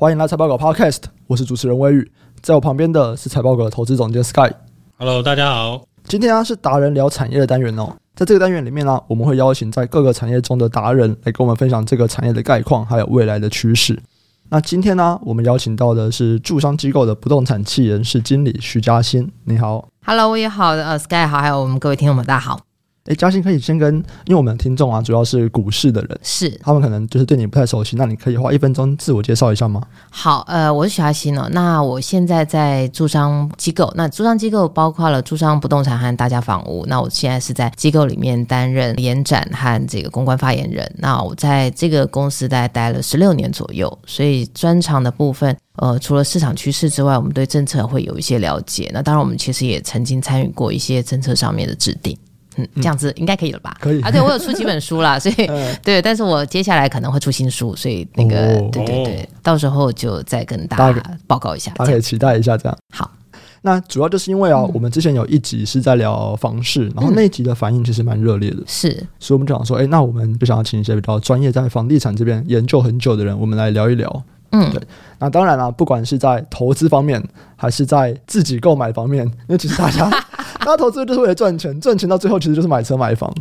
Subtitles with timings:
[0.00, 2.10] 欢迎来财报狗 Podcast，我是主持人威宇，
[2.40, 4.50] 在我旁边的是财报狗的投资总监 Sky。
[4.96, 5.82] Hello，大家好。
[6.04, 14.02] 今天啊是达人聊产业的单元哦，在这个单元里面呢、啊，我们会邀请在各个产业中的达人来跟我们分享这个产业的概况，还有未来的趋势。
[14.48, 19.86] 那今天呢、啊，我们邀请到的是住商机构的不动产企研室经理徐嘉欣，你好。
[20.06, 22.58] Hello，我也好，呃，Sky 好，还有我们各位听众们，大家好。
[23.06, 23.94] 诶，嘉欣可以先跟，
[24.26, 26.50] 因为我们的听众啊，主要是股市的人，是。
[26.62, 29.80] 他们可能就是对你不太熟悉，那你可以花一分钟自我介绍一下吗？
[30.10, 52.14] 好，呃，我是徐嘉欣哦，那我现在在住商机构，那住商机构包括了住商不动产和大家房屋，那我现在是在机构里面担任延展和这个公关发言人，那我在这个公司大概待了十六年左右，所以专长的部分，呃，除了市场趋势之外，我们对政策会有一些了解，那当然我们其实也曾经参与过一些政策上面的制定。
[52.56, 53.76] 嗯，这样子应该可以了吧？
[53.80, 54.00] 可以。
[54.00, 55.34] 啊，对，我有出几本书啦，所以
[55.82, 62.78] 对，但是我接下来可能会出新书，所以那个、哦、对对对，到时候就再跟大家报告一下，大家可以期待一下这样。
[62.92, 63.10] 好，
[63.62, 74.24] 那主要就是因为啊，嗯、我们之前有一集是在聊房市，然后那一集的反应其实蛮热烈的，是、嗯，所以我们就想说，哎，那我们就想要请一些比较专业在房地产这边研究很久的人，我们来聊一聊。
[74.52, 74.82] 嗯，对，
[75.20, 77.22] 那当然了，不管是在投资方面，
[77.54, 80.10] 还是在自己购买方面，因为其实大家，
[80.60, 83.32] 大家投资就是为了赚钱，赚钱到最后其实就是买车买房。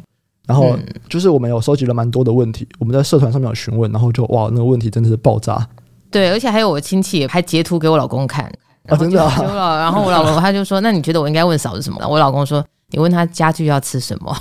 [0.48, 0.76] 然后
[1.08, 5.68] 就是我们有收集了蛮多的问题，我们在社团上面有询问，然后就哇，那个问题真的是爆炸。
[6.10, 8.52] 对，而且还有我亲戚还截图给我老公看，
[8.88, 9.78] 啊，真的啊。
[9.78, 14.36] 然后我老公他就说：“那你觉得我应该问嫂子什么？”我老公说：“你问他家具要吃什么。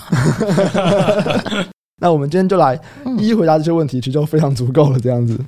[2.01, 2.81] ”那我们今天就来
[3.19, 5.39] 一一回答这些问题，其实就非常足够了，这样子。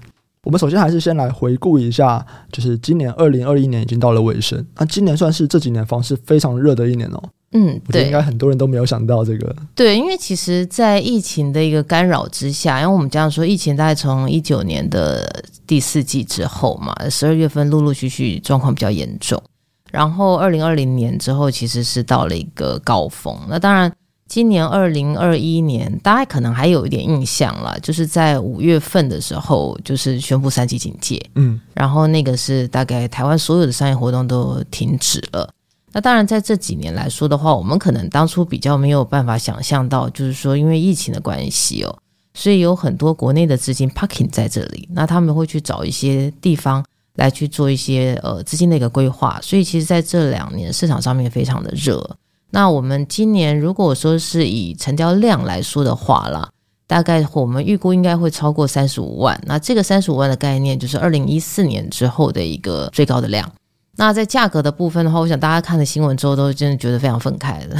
[0.44, 7.22] 我们首先还是先来回顾一下，就是今年二零二一年已经到了尾声，那今年算是这几年房市非常热的一年哦。
[7.52, 9.54] 嗯，对，应该很多人都没有想到这个。
[9.74, 19.42] 对，因为其实，在疫情的一个干扰之下，因为我们这样说，疫情大概从一九年的第四季之后嘛，十二月份陆陆续续状况比较严重，
[19.90, 23.36] 然后二零二零年之后，其实是到了一个高峰。
[23.46, 23.92] 那当然。
[24.30, 35.52] 今年二零二一年，大家可能还有一点印象了，就是在五月份的时候，就是宣布三级警戒，嗯，然后那个是大概台湾所有的商业活动都停止了。
[35.90, 41.98] 那当然，在这几年来说的话，我们可能当初比较没有办法想象到，就是说因为疫情的关系哦，
[42.32, 46.84] 所以有很多国内的资金 parking 在这里，那他们会去找一些地方
[47.16, 52.16] 来去做一些呃资金的一个规划，所以其实在这两年市场上面非常的热。
[52.50, 56.48] 那我们今年如果说是以成交量来说的话啦，
[56.86, 59.40] 大概我们预估应该会超过三十五万。
[59.46, 63.50] 那这个三十五万的概念就是二零一四年之后的一个最高的量。
[63.96, 67.76] 那在价格的部分的话，我想大家看了新闻之后都真的觉得非常愤慨的，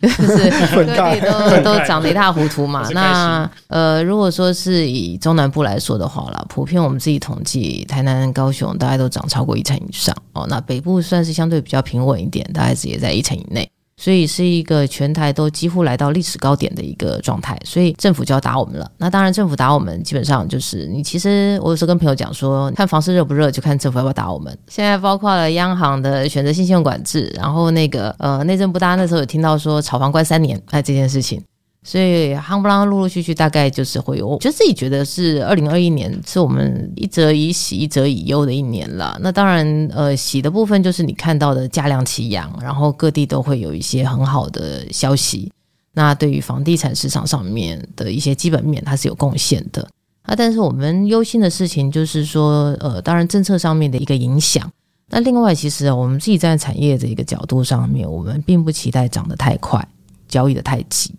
[0.00, 2.88] 就是各地都都涨得一塌糊涂嘛。
[2.90, 10.46] 那呃，如果说是以中南部来说的话啦，普遍我们自己统计，台南、高雄大概都涨超过一成以上哦。
[10.48, 13.70] 那北部算是相对比较平稳一点，大概是也在一成以内。
[14.02, 18.90] 所以是一个全台都几乎来到历史高点的一个状态，所以政府就要打我们了。
[18.98, 24.58] 那当然，政府打我们，基本上就是你其实我有时候跟朋友讲说，看房市热不热，就看政府要不要打我们。
[24.66, 31.40] 现在包括了央行的选择性信用管制，然后那个呃内政部，大家那时候有听到说炒房关三年，哎这件事情。
[31.84, 34.28] 所以，夯不啷，陆陆续续，大概就是会有。
[34.28, 39.18] 我就自己觉得是二零二一年，是我们一则以喜，一则以忧的一年了。
[39.20, 45.50] 那当然，呃，喜的部分就是你看到的价量齐扬，然后各地都会有一些很好的消息。
[45.94, 49.86] 那对于房地产市场上面的一些基本面，它是有贡献的。
[50.22, 54.70] 啊，但是我们忧心的事情就是说，呃，当然政策上面的一个影响。
[55.10, 59.84] 那另外，其实我们自己在产业的一个角度上面，我们并不期待涨得太快，
[60.28, 61.12] 交易得太急。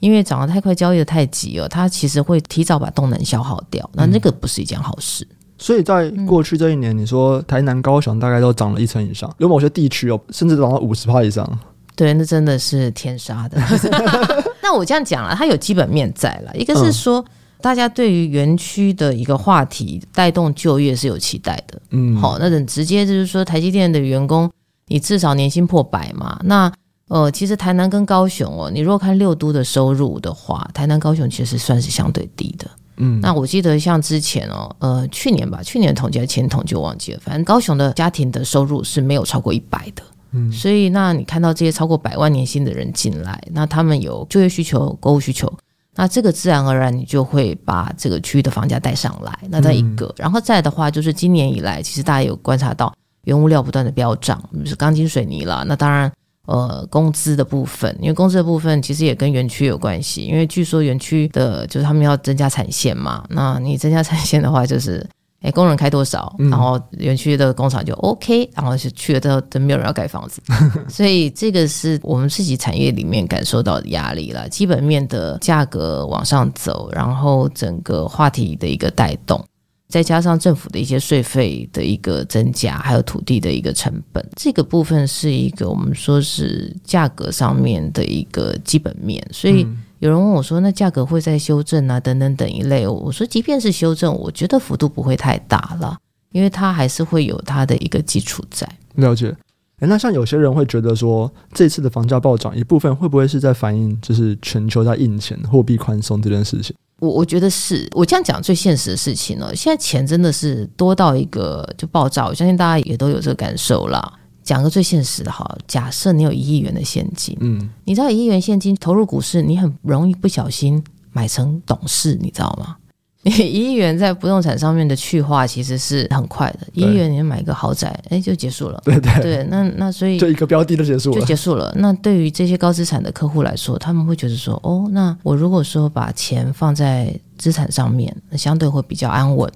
[0.00, 5.26] 因为涨得太快，交易的太急了，它其实会提早把动能消耗掉，那那个不是一件好事。
[5.28, 11.58] 嗯、所以在过去这一年，你说台南、高雄大概都涨了一成以上，有某些地区哦，甚至涨到五十趴以上。
[11.96, 13.60] 对，那真的是天杀的。
[14.62, 17.24] 那我这样讲了，它有基本面在了，一个是说、嗯、
[17.60, 21.82] 大家对于园区的一个话题带动就业是有期待的。
[21.90, 24.48] 嗯，好，那等直接就是说台积电的员工，
[24.86, 26.72] 你至少年薪破百嘛，那。
[27.08, 32.70] 呃，其实台南跟高雄哦，你如果看六都的收入的话，台南、高雄其实算是相对低的。
[32.98, 40.02] 嗯，那我记得像之前哦，呃，去年吧，去年统计还是前统计就忘记了，反正高雄的家庭的收入是没有超过一百的。
[40.32, 45.50] 嗯，所以那你看到这些超过百万年薪的人进来，那他们有就业需求、购物需求，
[45.94, 49.38] 那这个自然而然你就会把这个区域的房价带上来。
[49.48, 52.92] 那再一个，嗯、然后再的话，就是今年以来，其实大家有观察到
[53.24, 56.12] 原物料不断的飙涨，比如说钢筋水泥了，那当然。
[56.48, 65.06] 呃，工资的部分，因为工资的部分其实也跟园区有关系，因为据说园区的就是他们要增加产线嘛，那你增加产线的话，就是
[65.42, 70.40] 哎，工人开多少，嗯、然后园区的工厂就 OK，然后就去了之后都没有人要盖房子，
[70.88, 74.48] 所以这个是我们自己产业里面感受到的压力了。
[74.48, 79.44] 基本面的价格往上走，然后整个话题的一个带动，
[79.88, 89.66] 再加上政府的一些税费的一个增加，还有土地的一个成本，这个部分是一个我们说是价格上面的一个基本面，所以。
[90.00, 91.98] 有人问我说：“那价格会再修正啊？
[91.98, 95.98] 等等等一类。”我说：“即便是修正，我觉得幅度不会太大了，
[96.30, 98.64] 因为它还是会有它的一个基础在。”
[98.94, 99.34] 了解。
[99.80, 106.76] 诶，那像有些人会觉得说，这次的房价暴涨一部分会不会是在反映就是全球在印钱、货币宽松这件事情？
[107.00, 109.54] 我我觉得是我这样讲最现实的事情了。
[109.54, 114.12] 现在钱真的是多到一个就爆炸，我相信大家也都有这个感受啦。
[114.42, 122.76] 讲个最现实的哈，假设你有一亿元的现金，嗯，你知道一亿元现金投入股市，你很容易不小心买成董事，你知道吗？
[123.22, 128.80] 你一亿元在不动产上面的去化其实是很快的，一亿元你买一个豪宅，哎，就结束了。
[128.84, 131.74] 对对对，那那所以就一个标的就结束了，就结束了。
[131.76, 139.50] 那对于这些高资产的客户来说，他们会觉得说，哦，那我如果说把钱放在资产上面，那相对会比较安稳。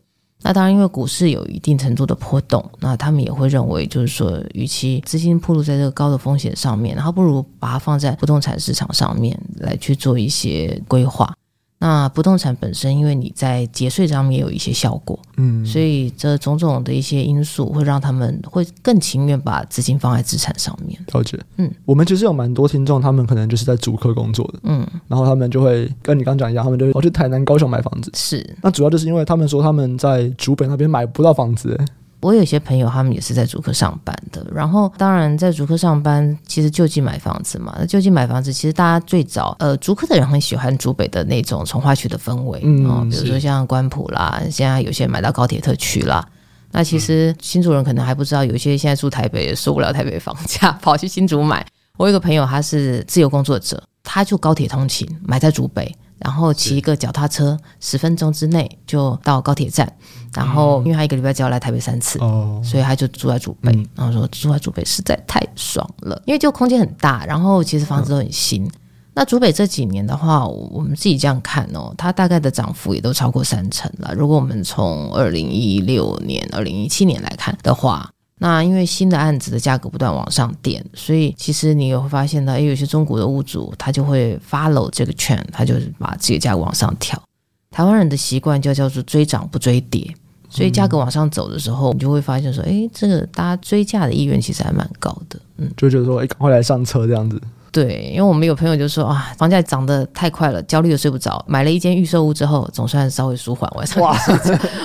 [0.45, 11.33] 那当然，因为股市有一定程度的波动，那他们也会认为，就是说，与其资金暴露在这个高的风险上面，然后不如把它放在不动产市场上面来去做一些规划。
[11.85, 20.97] 那不动产本身，因为你在节税上面也有一些效果，嗯，所以这种种的一些因素会让他们会更情愿把资金放在资产上面。
[21.13, 28.13] 了解，嗯，我们其实有蛮多听众，他们可能就是在主科工作的，嗯，然后他们就会跟你刚讲一样，他们就会跑去台南、高雄买房子。
[28.15, 31.85] 是，那主要就是因为他们说他们在竹北那边买不到房子，欸。
[32.23, 34.47] 我有些朋友，他们也是在竹科上班的。
[34.55, 37.75] 然后，当然在竹科上班，其实就近买房子嘛。
[37.77, 46.25] 那就近买房子，其实大家最早，呃，竹科的人很喜欢竹北的那种从化区的氛围，嗯、哦，比如说像关埔啦，现在有些买到高铁特区啦。
[46.71, 51.67] 那其实新竹人可能还不知道，有些现在住台北也受不了台北房价，跑去新竹买。
[51.99, 55.95] 我有一个朋友，他是自由工作者，他就高铁通勤，买在竹北。
[56.19, 59.93] 然后骑一个脚踏车，十分钟之内就到高铁站。
[60.33, 63.73] 然后，因为他一个礼拜只要来台北三次，哦，所以他就住在竹北。
[63.97, 68.71] 然后说住在竹北实在太爽了，因为就空间很大，然后其实房子都很新。
[69.15, 74.15] 那竹北这几年的话，我们自己这样看哦，它大概的涨幅也都超过三成了。
[74.15, 78.09] 如果我们从二零一六年、二零一七年来看的话。
[78.43, 87.23] 那因为新的案子的价格不断往上垫，所以其实你也会发现到，有些中国的屋主他就会 follow 这个券他就是把这个价格往上调。
[87.71, 90.13] 台湾人的习惯就叫做追涨不追跌，
[90.49, 97.41] 所以价格往上走的时候，你就会发现说，哎，这个大家追价的意愿其实还蛮高的，嗯，就觉得说，哎，赶快来上车这样子。
[97.73, 101.43] 对，因为我们有朋友就说啊，房价涨得太快了，焦虑的睡不着。
[101.49, 104.15] 买了一间预售屋之后，总算稍微舒缓，晚上哇，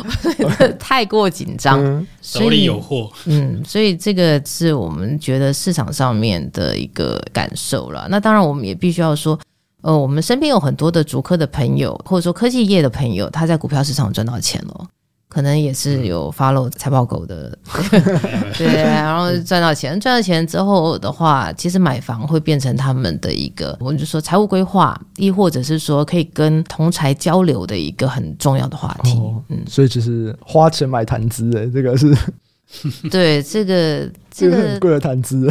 [0.79, 3.11] 太过紧张，嗯、手里有货。
[3.25, 8.07] 嗯，所以这个是我们觉得市场上面的一个感受了。
[8.09, 9.37] 那当然，我们也必须要说，
[9.81, 14.87] 呃，我们身边有很多的竹科的朋友，或者说科技业的朋友，他在股票市场赚到钱了。
[15.37, 17.55] 可能也是有 follow 财报狗的，
[18.57, 29.15] 对，然后赚到钱，赚到钱之后的话，其实买房会变成他们的一个，我们就说财务规划，亦或者是说可以跟同财交流的一个很重要的话题。
[29.19, 32.17] 哦、嗯，所以其实花钱买谈资，哎，这个是。
[33.09, 35.49] 对，这个这个很贵的谈资。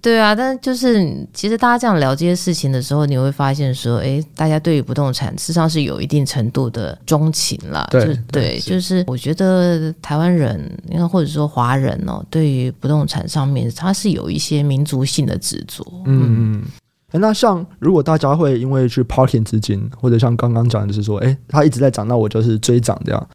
[0.00, 7.88] 对啊，但就是其实大家这样聊这些事情的时候，你会发现说，哎，大家对于不动产事实上是有一定程度的钟情了。
[7.90, 15.84] 对就对，是就是我觉得台湾人，应该或者说华人哦，对于不动产上面，他是有一些民族性的执着。
[16.06, 16.64] 嗯嗯。
[17.10, 23.28] 哎，那像如果大家会因为去 parking 资金，或者像刚刚讲的就是说，哎，它一直在涨，那我就是追涨这样。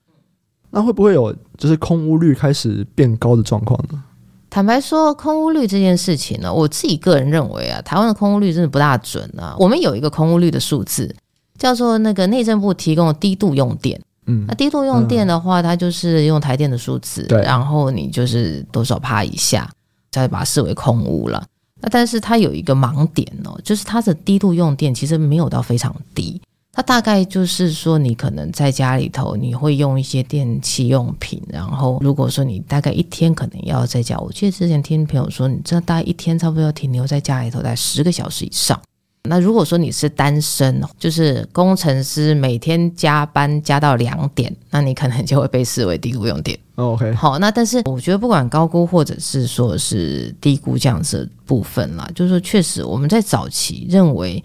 [0.70, 4.04] 那会不会有就是空屋率开始变高的状况呢？
[4.50, 9.56] 坦白说，空屋率这件事情呢，我自己个人认为啊，台湾的空屋率真的不大准啊。
[9.60, 11.14] 我们有一个空屋率的数字，
[11.58, 14.02] 叫做那个内政部提供的低度用电。
[14.26, 19.70] 嗯，那低度用电的话，它就是用台电的数字，对，然后你就是多少趴以下，
[20.12, 21.44] 再把它视为空屋了。
[21.82, 26.42] 那但是它有一个盲点哦，就是它的低度用电其实没有到非常低。
[26.78, 38.80] 它大概就是说，你可能在家里头，你会用一些电器用品，然后如果说你大概一天可能要在家，我记得之前听朋友说，你这大概一天差不多要停留在家里头在十个小时以上。
[39.24, 46.56] 那如果说你是单身，就是工程师，每天加班加到两点，那你可能就会被视为低估用电。
[46.76, 54.44] OK，好，那但是我觉得不管高估或者是说是低估这样子的部分啦，就是说确实我们在早期认为。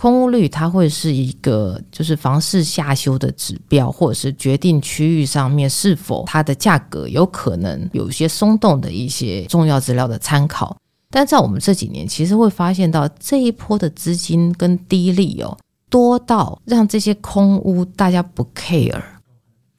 [0.00, 10.74] 空屋率它会是一个就是房市下修的指标，或者是决定区域上面是否它的价格有可能有一些松动的一些重要资料的参考。
[11.10, 15.54] 但在我们这几年，其实会发现到这一波的资金跟低利哦，
[15.90, 19.02] 多到让这些空屋大家不 care。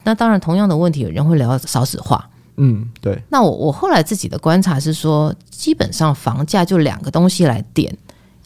[0.04, 2.30] 那当然，同样的问题，有人会聊少子化。
[2.58, 3.20] 嗯，对。
[3.28, 7.92] 那我我后来自己的观察是说，基本上房价就两个东西来点，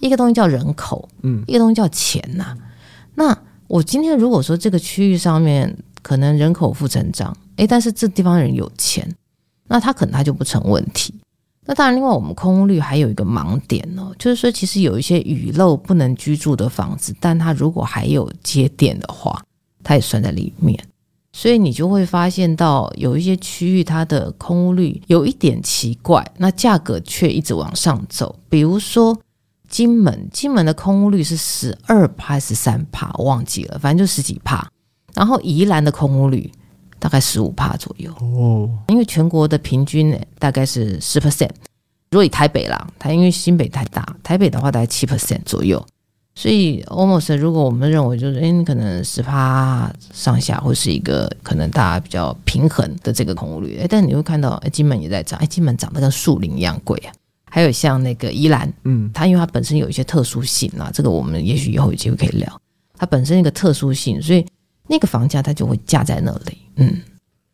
[0.00, 2.58] 一个东西叫人口，嗯，一个东西叫钱呐、啊。
[3.14, 9.08] 那我今天如果说这个区域上面可能人口负成长，诶，但是这地方人有钱，
[9.68, 11.14] 那他可能他就不成问题。
[11.68, 19.42] 那当然，另外我们空屋率还有一个盲点哦，就是说其实有一些雨漏不能居住的房子，但它如果还有接电的话，
[19.82, 20.78] 它也算在里面。
[21.32, 28.38] 所以你就会发现到有一些区域，它的空屋率有一点奇怪，那价格却一直往上走。
[28.48, 29.18] 比如说
[29.68, 34.68] 金门，金门的空屋率是十二帕还是十三帕，我忘记了，反正就十几帕。
[35.14, 36.50] 然后宜兰的空屋率
[36.98, 41.50] 大概十五帕左右哦，因为全国的平均呢大概是十 percent。
[42.10, 45.84] 如果以台北啦，它因为新北太大，台北的话大概七 percent 左右。
[46.38, 53.78] 所以，almost 如果我们认为就是，哎，你可能十趴上下，会是一个可能大家比较平衡的这个空屋率。
[53.80, 57.12] 哎，但你会看到，哎，金门也在涨，哎，金门涨得跟树林一样贵啊。
[57.50, 62.60] 还有像那个宜兰，嗯，它因为它本身有一些特殊性啊，这个我们也许以后有机会可以聊。
[62.98, 64.44] 它本身一个特殊性，所以
[64.88, 66.58] 那个房价它就会架在那里。
[66.76, 67.00] 嗯，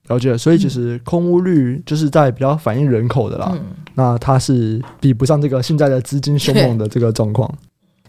[0.09, 0.37] 了解。
[0.39, 3.51] 所以其实空屋率就是在比较反映人口的啦。
[3.55, 7.53] 嗯，那它是比不上这个现在的资金凶猛 的这个状况。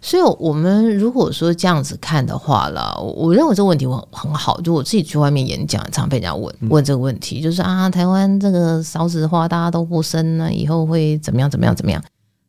[0.05, 4.59] 所以，我们如果说这样子看的话了，我认为这个问题我很好。
[4.59, 11.49] 就我自己去外面演讲，常被人家问问这个问题，就是啊，台湾这个少子化，大家都不生，那以后会怎么样？
[11.49, 11.73] 怎么样？
[11.73, 12.03] 怎么样？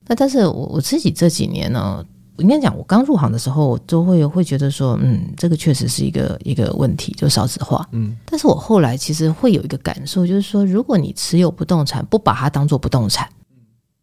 [0.08, 2.04] 那但是我我自己这几年呢，
[2.36, 7.88] 我应该讲，我刚入行的时候，我都会会觉得说，嗯，这个确实是一个一个问题，就少子化。
[7.92, 13.28] 嗯，但是我后来其实会有一个感受，就是说，如果你持有不动产，不把它当做不动产。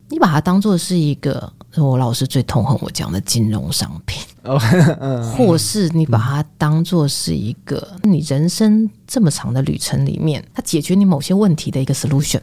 [0.08, 4.22] 你把它当做是一个，我老师最痛恨我讲的金融商品，
[5.38, 12.42] 或是你把它当做是一个你人生这么长的旅程里面，它解决你某些问题的一个 solution。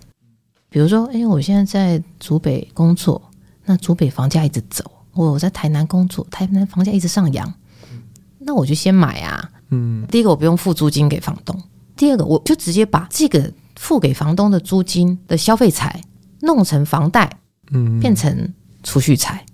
[0.70, 3.20] 比如说，哎，我现在在竹北工作，
[3.64, 4.82] 那竹北房价一直走；
[5.12, 7.52] 我在台南工作，台南房价一直上扬，
[8.38, 9.50] 那我就先买啊。
[9.70, 11.54] 嗯，第一个我不用付租金给房东，
[11.96, 16.00] 第二个我就直接把这个付给房东的租金的消费财
[16.40, 17.30] 弄成房贷。
[17.70, 18.54] 嗯，变成
[18.88, 19.44] 储蓄财。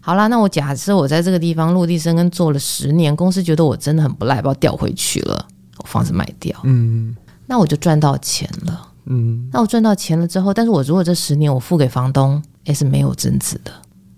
[0.00, 7.14] 好啦，那我假设我在这个地方落地生根做了十年，公司觉得我真的很不赖，把我调回去了，我房子卖掉，嗯，
[7.44, 13.70] 那我就赚到钱了，嗯，那我赚到钱了之后，但是我如果这十年我付给房东，也是没有增值的，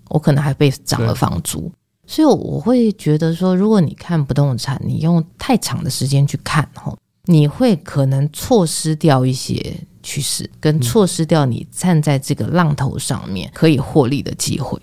[0.08, 1.68] 我可能还被涨了房租，
[2.06, 9.76] 所以我会觉得说，如果你看不动产，你用太长的时间去看，吼，你会可能错失掉一些。
[10.02, 14.80] 趋势跟错失掉你站在这个浪头上面可以获利的机会。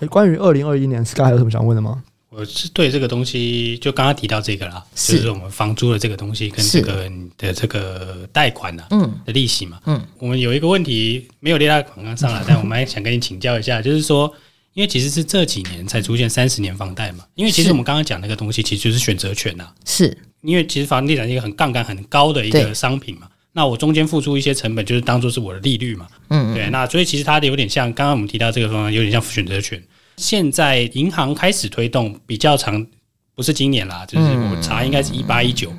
[0.00, 2.02] 诶，关于二零二一年，Sky 还有什么想问的吗？
[2.28, 5.16] 我是对这个东西，就刚刚提到这个啦，是。
[5.16, 14.30] 就是我们房租的这个东西跟这个你的这个贷款啊，嗯，的利息嘛，嗯，我们有一个问题没有列在广告上来， 但我们还想跟你请教一下，就是说，
[14.74, 20.14] 因为其实是这几年才出现三十年房贷嘛，因为其实我们刚刚讲那个东西，其实就是选择权呐，是。
[20.42, 23.26] 因为其实房地产是一个很杠杆很高的一个商品嘛。
[23.56, 26.06] 那我中间付出一些成本，就是当做是我的利率嘛。
[26.28, 26.68] 嗯，对。
[26.68, 29.82] 那所以其实它的有点像刚刚我们提到这个方案，有点像选择权。
[30.18, 32.86] 现在银行开始推动比较长，
[33.34, 35.72] 不是今年啦，就是我查应该是一八一九，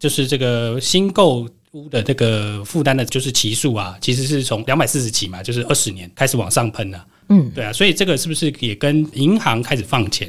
[0.00, 7.06] 就是这个新购屋的这个负担的，就是期数啊，其实是从两百四十起嘛，就是二十年开始往上喷了。
[7.28, 7.72] 嗯，对啊。
[7.72, 10.28] 所以这个是不是也跟银行开始放钱，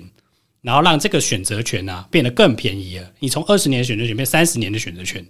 [0.61, 3.11] 然后让这个选择权啊变得更便宜了？
[3.17, 5.25] 你从二十年的选择权变三十年的选择权。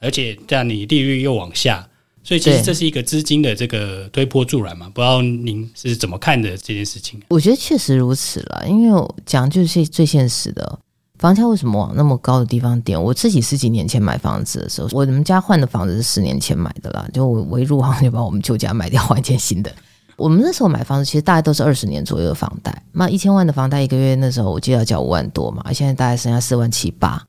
[0.00, 1.88] 而且这样你利率又往下，
[2.22, 4.90] 所以其实这是一个资金的这个推波助澜嘛？
[4.92, 7.20] 不知道您是怎么看的这件事情？
[7.28, 10.78] 我觉得确实如此了，因为我讲就是最现实的，
[11.18, 13.00] 房价为什么往那么高的地方点？
[13.00, 19.72] 我自己十几年前买房子的时候，我们家换的房子是十年前买的啦，就我一入行就把我们旧家卖掉换一间新的。
[20.16, 27.24] 我们那时候买房子其实大概都是二十年左右的房贷，那一千万的房贷一个月那时候我记得要交五万多嘛，现在大概剩下四万七八。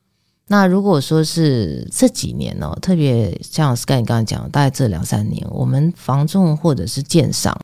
[0.47, 7.57] 那如果说是这几年呢、哦，特别像 Sky 你刚刚讲，大概这两三年，我们房仲或者是建商，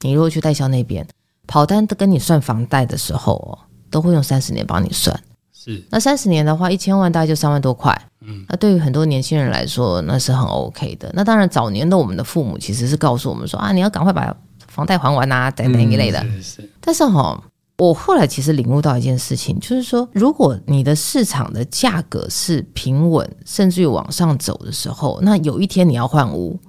[0.00, 1.06] 你如果去代销那边
[1.46, 3.58] 跑单都跟你算房贷的时候哦，
[3.90, 5.18] 都会用三十年帮你算。
[5.52, 7.94] 是，那三十年的话，一千万大概就三万多块。
[8.22, 11.10] 嗯，那对于很多年轻人来说，那是很 OK 的。
[11.12, 14.34] 那当然，早年的我们的父母其实是告诉我们说啊，你要赶快把
[14.66, 16.22] 房贷还完啊，等等一类的。
[16.22, 16.70] 是是。
[16.80, 17.42] 但是哈、哦，
[17.80, 26.60] 我后来其实领悟到一件事情，就是说，如果你的市场的价格是平稳，甚至于往上走的时候，那有一天你要换屋，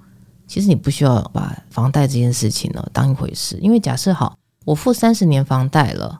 [0.47, 6.17] 其实你不需要把房贷这件事情呢当一回事，因为假设好，我付三十年房贷了，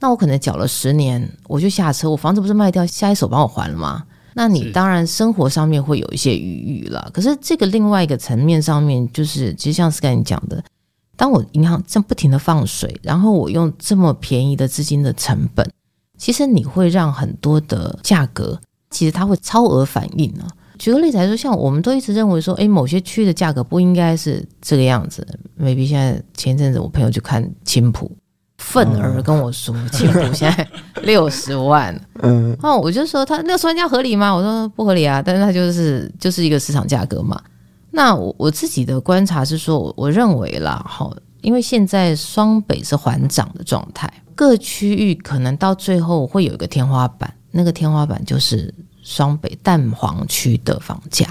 [0.00, 4.02] 那我可能缴了十年，我就下车，我房子不是卖掉，下一手帮我还了吗？
[4.34, 7.08] 那你当然生活上面会有一些余裕了。
[7.14, 10.60] 可是这个另外一个层面上面，就是其实像是刚才你讲的。
[11.16, 15.68] 当我银行这样不停的放水，然后我用这么便宜的资金的成本，
[16.16, 18.58] 其实你会让很多的价格，
[18.90, 20.48] 其实它会超额反应啊。
[20.78, 25.24] 举个例子来说，像我们都一直认为说，诶，某些区的价格不应该是这个样子。
[25.60, 28.10] maybe 现在前一阵子我朋友去看青浦，
[28.58, 30.68] 愤而跟我说，青浦现在
[31.04, 34.34] 六十万，嗯，哦，我就说他六十万这样合理吗？
[34.34, 37.40] 我说不合理啊，但是他就是就是一个市场价格嘛。
[37.94, 51.26] 那我我自己的观察是说，我我认为啦，哈，因为现在双北是缓涨的状态，各区域可能到最后会有一个天花板，那个天花板就是双北蛋黄区的房价。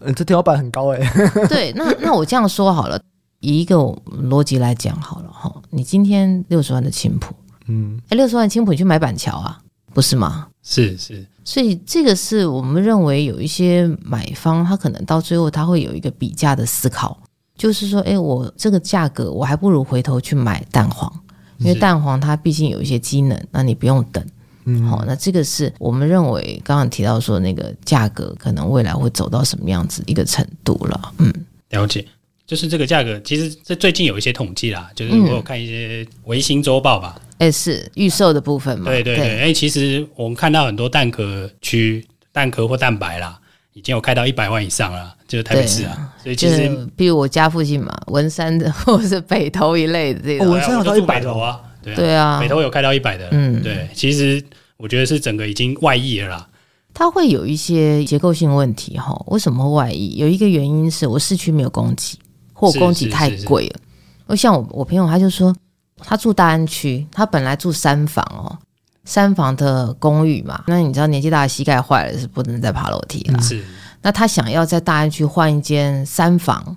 [0.00, 1.46] 嗯，这天花板很高哎、欸。
[1.48, 3.00] 对，那那我这样说好了，
[3.40, 7.34] 以一个逻辑来讲好了哈，你今天六十万的青浦，
[7.66, 9.58] 嗯，哎，六十万的青浦你去买板桥啊，
[9.92, 10.46] 不是吗？
[10.62, 11.26] 是是。
[11.48, 17.18] 所以这个是我们认为有一些买方，他可能到最后他会有一个比价的思考，
[17.56, 21.10] 就是说，哎，我这个价格我还不如回头去买蛋黄，
[21.56, 24.22] 因为蛋黄它毕竟有一些机能，那你不用等。
[24.66, 31.14] 嗯，好，那这个是我们认为刚刚提到说那个价格可能未来会走到什么样子一个程度了。
[31.16, 31.32] 嗯，
[31.70, 32.06] 了解，
[32.48, 37.20] 就是这个价格，其实这最近有一些统计啦，就是我有看一些维新周报吧。
[37.36, 38.86] 哎，是预售的部分嘛？
[38.90, 42.02] 对对对，哎，其实我们看到很多蛋壳区、
[42.32, 43.38] 蛋壳或蛋白啦，
[43.74, 46.10] 已经有开到一百万以上了，就是台北市啊。
[46.22, 53.86] 所以其实，比如我家附近嘛，文山的 或者是北投一类的这种，文山有到一百头啊，对啊，北投有开到一百的，嗯，对。
[53.92, 54.42] 其实
[54.78, 56.48] 我觉得是整个已经外溢了啦。
[56.94, 60.16] 它会有一些结构性问题哈，为什么会外溢？
[60.16, 62.18] 有一个原因是我市区没有供给，
[62.58, 63.80] 或供给太贵了。
[64.26, 65.54] 我像我我朋友他就说。
[66.00, 68.56] 他住大安区，他本来住三房哦，
[69.04, 70.62] 三房的公寓嘛。
[70.68, 73.42] 那你知道年纪大的膝盖坏了是不能再爬楼梯了。
[73.42, 73.64] 是。
[74.00, 76.76] 那他想要在大安区换一间三房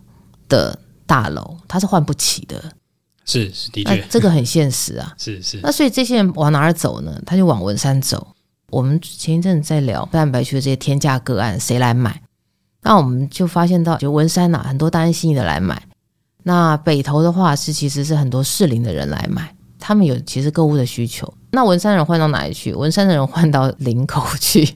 [0.49, 2.59] 的大楼，他是换不起的。
[3.23, 5.13] 是是的确，这个很现实啊。
[5.19, 5.59] 是是。
[5.61, 7.21] 那所以这些人往哪儿走呢？
[7.23, 8.27] 他就往文山走。
[8.71, 12.19] 我们前一阵子在聊蛋白区的这些天价个案，谁来买？
[12.83, 15.81] 那我们就发现到，就文山呐、啊，很多大安信义的来买。
[16.43, 21.31] 那北投的话是，其实是很多适龄的人来买，他们有其实购物的需求。
[21.51, 22.73] 那文山人换到哪里去？
[22.73, 24.67] 文山的人换到林口去，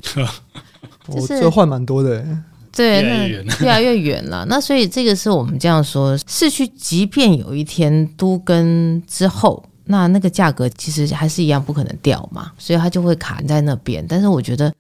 [1.08, 2.24] 我、 就是、哦、这换蛮多的。
[2.72, 4.46] 对，那 越来越远了。
[4.50, 14.06] 那所以这个是我们这样说，市区即便有一天都跟之后，那那个价格其实还是一样不可能掉嘛，所以它就会卡在那边。
[14.08, 14.72] 但是我觉得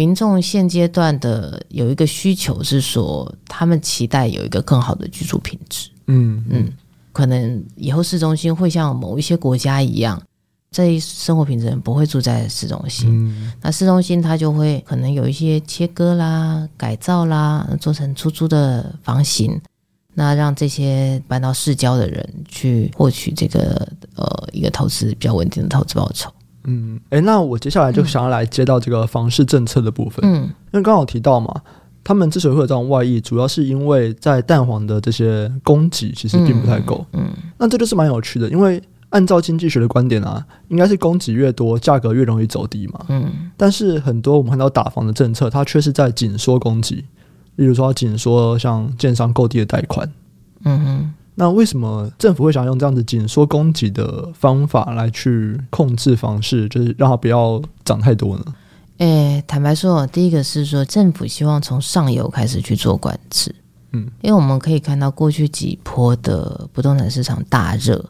[0.00, 5.90] 民众现阶段的有一个需求是说，他们期待有一个更好的居住品质。
[6.06, 6.72] 嗯嗯，
[7.12, 10.18] 可能以后市中心会像某一些国家一样，
[10.70, 13.10] 这一生活品质人不会住在市中心。
[13.10, 19.60] 嗯，那市中心它就会可能有一些切割啦、改造啦，做成出租的房型，
[20.14, 23.86] 那让这些搬到市郊的人去获取这个
[24.16, 26.32] 呃一个投资比较稳定的投资报酬。
[26.64, 30.20] 嗯，哎、欸，那我接下来就想要来接到这个房市政策的部分。
[30.22, 31.62] 嗯，因为刚好提到嘛。
[32.02, 37.04] 他们之所以会有这种外溢，主要是因为在蛋黄的这些供给其实并不太够。
[37.12, 43.04] 嗯，嗯，那这就是蛮有趣的，因为按照经济学的观点啊，应该是供给越多，价格越容易走低嘛。
[43.10, 47.04] 嗯，但是很多我们看到打房的政策，它却是在紧缩供给，
[47.56, 50.10] 例如说紧缩像建商购地的贷款。
[50.64, 58.44] 嗯嗯，那为什么政府会想用这样子紧缩供给的方法来去控制房市，就是让它不要涨太多呢？
[58.98, 63.54] 诶，坦白说，第一个是说政府希望从上游开始去做管制，
[63.92, 68.04] 嗯，因为我们可以看到过去几波的不动产市场大热，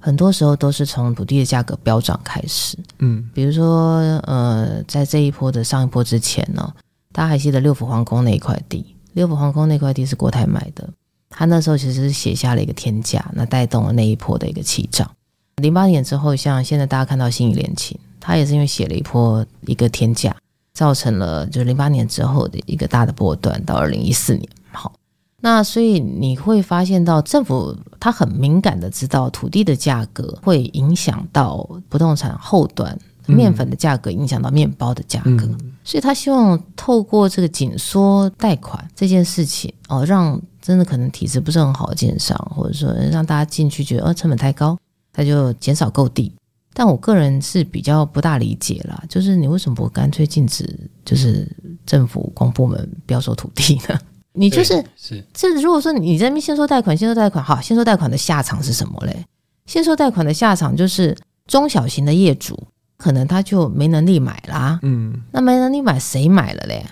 [0.00, 6.72] 很多时候都是从土地的价格飙涨开始，嗯，比如说，呃，在这一波的上一波之前呢，
[7.12, 10.88] 大家还记得六福皇宫那一块地，六福皇宫那块地是国泰买的，
[11.32, 15.10] 他那时候其实是写下了一个天价，那带动了那一波的一个起涨。
[15.56, 17.98] 零八年之后，像现在大家看到信义联勤。
[18.24, 20.32] 他也是因为写了一波一个天价，
[20.72, 24.48] 造成了就是零八年之后的一个大的波段，到二零一四年。
[24.70, 24.92] 好，
[25.40, 44.78] 那所以你会发现到政府他很敏感的知道土地的价格会影响到不动产后端，面粉的价格影响到面包的价格，嗯，所以他希望透过这个紧缩贷款这件事情哦，让真的可能体质不是很好的建商，或者说让大家进去觉得呃成本太高，
[45.12, 46.32] 他就减少购地。
[46.72, 50.66] 但我个人是比较不大理解啦，就是你为什么不干脆禁止，
[51.04, 51.46] 就是
[51.84, 53.98] 政府公部门标收土地呢？
[54.32, 59.22] 你就是是，这如果说你在那边先收贷款，先收贷款，好，先收贷款的下场是什么嘞？
[59.66, 61.14] 先收贷款的下场就是
[61.46, 62.58] 中小型的业主
[62.96, 66.86] 可能他就没能力买啦，嗯，那没能力买谁买了嘞？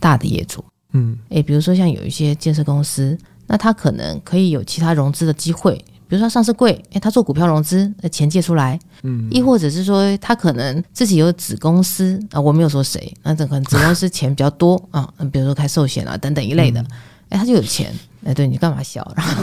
[0.00, 5.82] 大的业主，嗯，诶，比如说像有一些建设公司，那他可能可以有其他融资的机会。
[6.08, 16.80] 比如说上市柜，诶，他做股票融资，那钱借出来，嗯，亦或者是说他可能自己有子公司啊，我没有说谁，那这可能子公司 钱比较多啊，比如说开寿险啊等等一类的，
[17.28, 17.92] 诶，他就有钱，
[18.24, 19.06] 诶，对你干嘛笑？
[19.14, 19.42] 然后，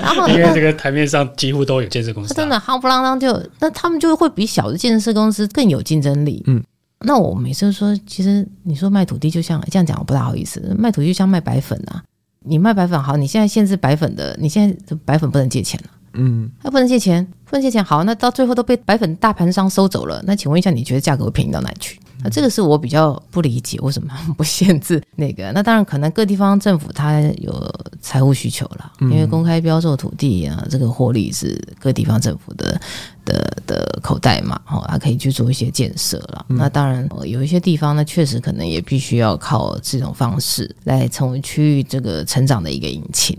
[0.00, 6.64] 然后因为这个台面上几乎都有建设公司，真的夯不啷当就，那他们就会比小的建设公司更有竞争力，嗯，
[7.04, 12.02] 那我每次说，其实你说卖土地就像这样讲，我不大好意思，卖土地就像卖白粉啊。
[12.46, 21.98] 你卖白粉好，你现在限制白粉的，你现在白粉不能借钱了，嗯，还不能借钱，不能借钱，好，那到最后都被白粉大盘商收走了，那请问一下，你觉得价格会便宜到哪去？
[22.24, 25.52] 那这个是我比较不理解，为什么不限制那个？
[25.52, 32.80] 那当然可能各地方政府它有财务需求了，因为公开标售土地啊，这个获利是各地方政府的。
[33.24, 36.44] 的的口袋嘛，哦，它可以去做一些建设了。
[36.50, 43.34] 嗯、那当然，有一些地方呢，确实可能也必须要靠这种方式来成为区域这个成长的一个引擎。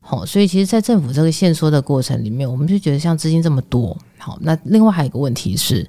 [0.00, 5.84] 好，所以其实，在政府这个限缩的过程里面，我们就觉得像资金这么多，好，那另外还有一个问题是，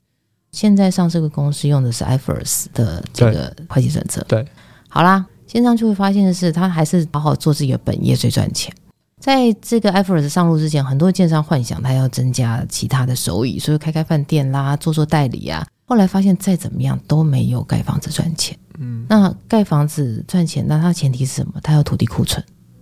[0.56, 4.48] 现在上市的公司用的是 IFRS 的这个会计准则，对，
[4.88, 8.74] 好啦，线上就会发现的是，他还是好好做自己的本业最赚钱。
[9.20, 15.68] 在这个 IFRS 上路之前，很多建商幻想他要增加其他的收益，所以开开饭店啦，做做代理啊。
[15.84, 18.58] 后来发现再怎么样都没有盖房子赚钱。
[18.80, 21.54] 嗯，那盖房子赚钱，那它前提是什么？
[21.62, 22.42] 它要土地库存。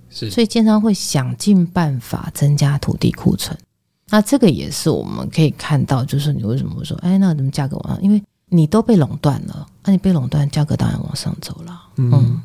[0.10, 3.58] 是，所以建商会想尽办法增加土地库存。
[4.10, 8.04] 那这个也是我们可以看到，就是你为什么会说，哎，那怎么价格往上？
[8.04, 11.82] 因为你都被垄断了，那你被垄断，价格当然往上走了。
[11.98, 12.42] 嗯，嗯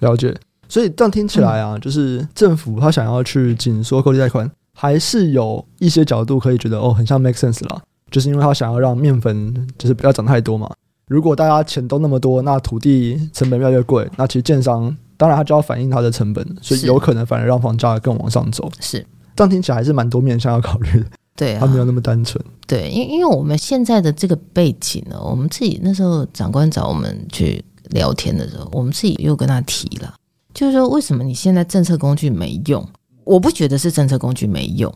[0.00, 0.36] 了解。
[0.68, 7.80] 所以这样听起来啊，就是政府他想要去紧缩购地贷款，还是有一些角度可以觉得哦，很像 make sense 啦。
[8.10, 10.70] 就是因为他想要让面粉就是不要涨太多嘛。
[11.06, 18.70] 如果大家钱都那么多，那土地成本越来越贵，那其实建商当然他就要反映他的成本，所以有可能反而让房价更往上走。
[18.78, 19.06] 是
[19.38, 21.06] 这样听起来还是蛮多面向要考虑的。
[21.36, 22.44] 对啊，他没有那么单纯。
[22.66, 30.12] 对，因因为我们现在的这个背景呢，我们自己那时候长官找我们去聊天的时候，我们自己又跟他提了。
[30.52, 32.84] 就是说，为什么你现在政策工具没用？
[33.22, 34.92] 我不觉得是政策工具没用，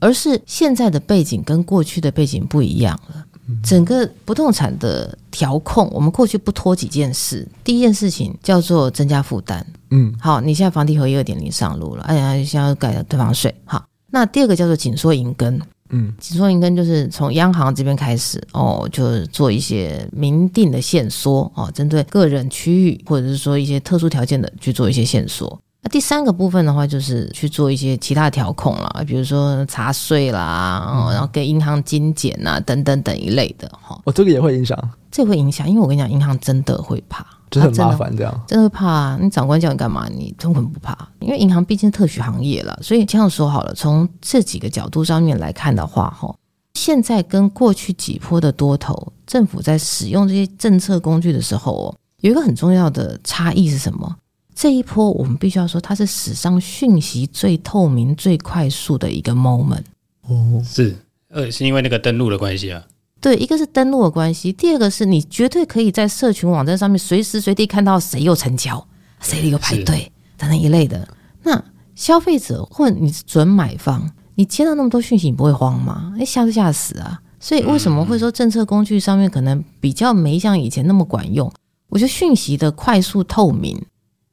[0.00, 3.26] 而是现在的背景跟过去的背景不一样了。
[3.62, 7.46] 整个不动产的调控，我们过去不拖几件事。
[7.62, 13.84] 第一件事情叫做增加负担，嗯，好，你现在房地合一二点零上路了，哎呀，现在要盖囤房税，好。
[14.10, 15.60] 那第二个叫做紧缩银根。
[15.90, 25.60] 嗯，紧缩银根就是从央行这边开始哦，就是做一些明定的限缩哦，针对个人区域或者是说一些特殊条件的去做一些限缩。
[25.82, 34.00] 那第三个部分的话，就是去做一些其他调控啦，比如说查税啦，嗯、然后给银行精简啊等等等一类的哈。
[34.04, 34.78] 哦，这个也会影响，
[35.10, 37.26] 这会影响，因为我跟你讲，银行真的会怕。
[37.50, 39.14] 就很麻烦，这样真的会怕。
[39.20, 42.78] 你长官叫你干嘛，你根本不怕，因为银行毕竟是特许行业了。
[42.80, 46.34] 所以这样说好了，从这几个角度上面来看的话，哈，
[46.72, 54.16] 现在跟过去几波的多头，政府在使用这些政策工具的时候，哦，有一个很重要的差异是什么？
[54.54, 59.84] 这一波我们必须要说，它是史上讯息最透明、最快速的一个 moment。
[60.28, 60.96] 哦，是，
[61.28, 62.84] 呃，是因为那个登录的关系啊。
[63.20, 68.84] 对，一个是登录的关系，第二个是你绝对可以在社群网站上面随时随地看到谁又成交，
[69.20, 71.06] 谁又排队等等一类的。
[71.42, 76.14] 那消费者或你是准买方，你接到那么多讯息，你不会慌吗？
[76.18, 77.20] 哎，吓都吓死啊！
[77.38, 81.52] 所以为什么会说政策工具上面可能比较没像以前那么管用？
[81.88, 83.80] 我觉得讯息的快速透明，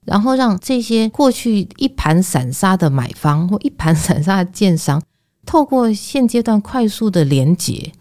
[0.06, 5.02] 然后让这些过去一盘散沙的买方或一盘散沙的建商，
[5.46, 7.92] 透过现阶段快速的连结。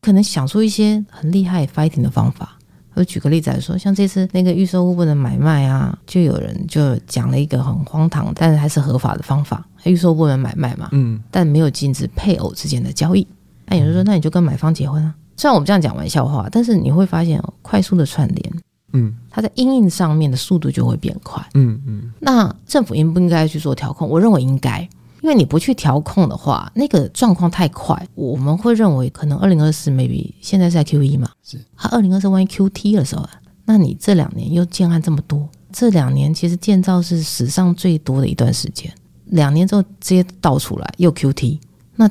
[0.00, 2.58] 可能想出一些很厉害 fighting 的方法。
[2.94, 13.26] 我举个例子来说，像这次那个预售屋不能买卖啊，就有人就讲了一个很荒唐，但是还是合法的方法，预售不能买卖嘛，嗯，但没有禁止配偶之间的交易。
[13.66, 15.14] 那有人说，那你就跟买方结婚啊？
[15.36, 18.52] 虽然我们这样讲玩笑话，但是你会发现哦，快速的串联，
[18.92, 22.12] 嗯，它在因应上面的速度就会变快，嗯嗯。
[22.20, 24.08] 那政府应不应该去做调控？
[24.08, 24.88] 我认为应该。
[25.22, 33.24] 因为你不去调控的话，那个状况太快，我们会认为可能二零二四 maybe 现在是在 Q 一嘛，是，它二零二四万一 Q T 的时候，
[33.64, 38.92] 那你这两年又建案这么多，这两年其实建造是史上最多的一段时间，
[39.26, 41.60] 两年之后直接倒出来又 Q T，
[41.94, 42.10] 那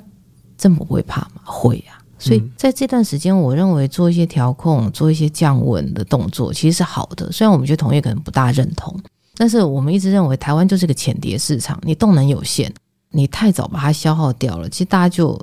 [0.57, 1.41] 政府不会怕吗？
[1.43, 7.31] 会呀、啊，所以在这段时间，我认为做一些调控、做一些降温的动作，其实是好的。
[7.31, 8.95] 虽然我们觉得同业可能不大认同，
[9.36, 12.71] 但是我们一直认为台湾就是个浅碟市场，你动能有限，
[13.10, 15.39] 你太早把它消耗掉了，其实大家就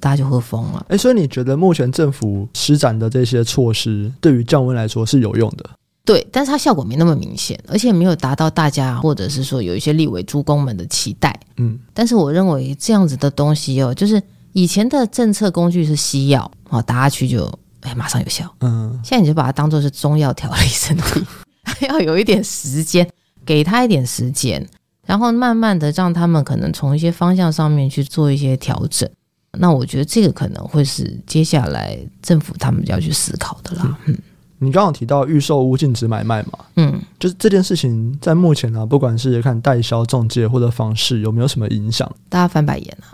[0.00, 0.86] 大家就会疯了。
[0.88, 5.68] 哎，所以你觉得目前政府施展的这些措施，对于降温来说是有用的？
[6.06, 11.38] 对，但是它效果没那么明显，而且没有达到大家或者是说有一些立委诸公们的期待。
[11.56, 14.22] 嗯，但是我认为这样子的东西哦，就是
[14.54, 17.46] 以前的政策工具是西药，哦，打下去就
[17.80, 18.50] 哎马上有效。
[18.60, 21.22] 嗯，现在你就把它当做是中药调理身体，
[21.86, 23.06] 要有一点时间，
[23.44, 24.66] 给他一点时间，
[25.04, 29.06] 然后慢慢的让他们可能从一些方向上面去做一些调整。
[29.58, 33.98] 那我觉得这个可能会是接下来政府他们要去思考的啦。
[34.06, 34.16] 嗯。
[34.64, 36.58] 你刚刚提到预售屋禁止买卖嘛？
[36.76, 42.10] 嗯，就是这件事情在目前啊，不管是看代销中介或者房市，有没有什么影响？
[42.28, 43.12] 大家翻白眼啊！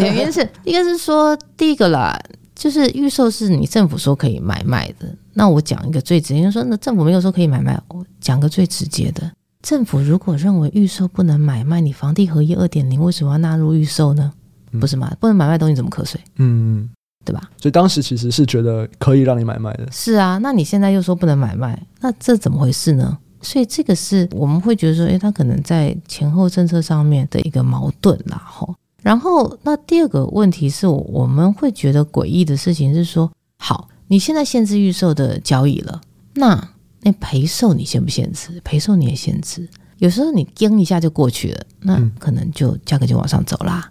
[0.00, 2.18] 原因是一个是说第一个啦，
[2.54, 5.06] 就是预售是你政府说可以买卖的。
[5.34, 9.30] 那我讲一个最直接，就是说那政府没有说可以买卖，我讲个最直接的，
[9.62, 14.32] 政府如果认为预售不能买卖，你房地合一二点零为什么要纳入预售呢？
[14.80, 15.10] 不是吗？
[15.18, 16.20] 不能买卖东西怎么课税？
[16.36, 16.90] 嗯。
[17.28, 17.50] 对吧？
[17.58, 19.86] 所以当时其实是觉得可以让你买卖的。
[19.92, 23.18] 是啊，那你现在又说不能买卖，那这怎么回事呢？
[23.42, 28.42] 所以这个是我们会觉得说，诶，他可能在前后政策上面的一个矛盾啦。
[28.46, 36.00] 吼，然后那第二个问题是，我们会觉得诡异的事情是说，好，你现在限制预售的交易了，
[36.34, 36.68] 那
[37.02, 38.60] 那陪售你限不限制？
[38.64, 43.90] 陪售你也限制，有时候你惊一下就过去了，那可能就价格就往上走啦。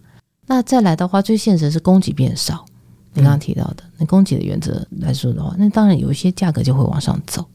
[0.50, 2.66] 那再来的话，最现实是供给变少。
[3.14, 7.46] 你刚刚提到的，那供给的原则来说的话，那当然有一些价格就会往上走，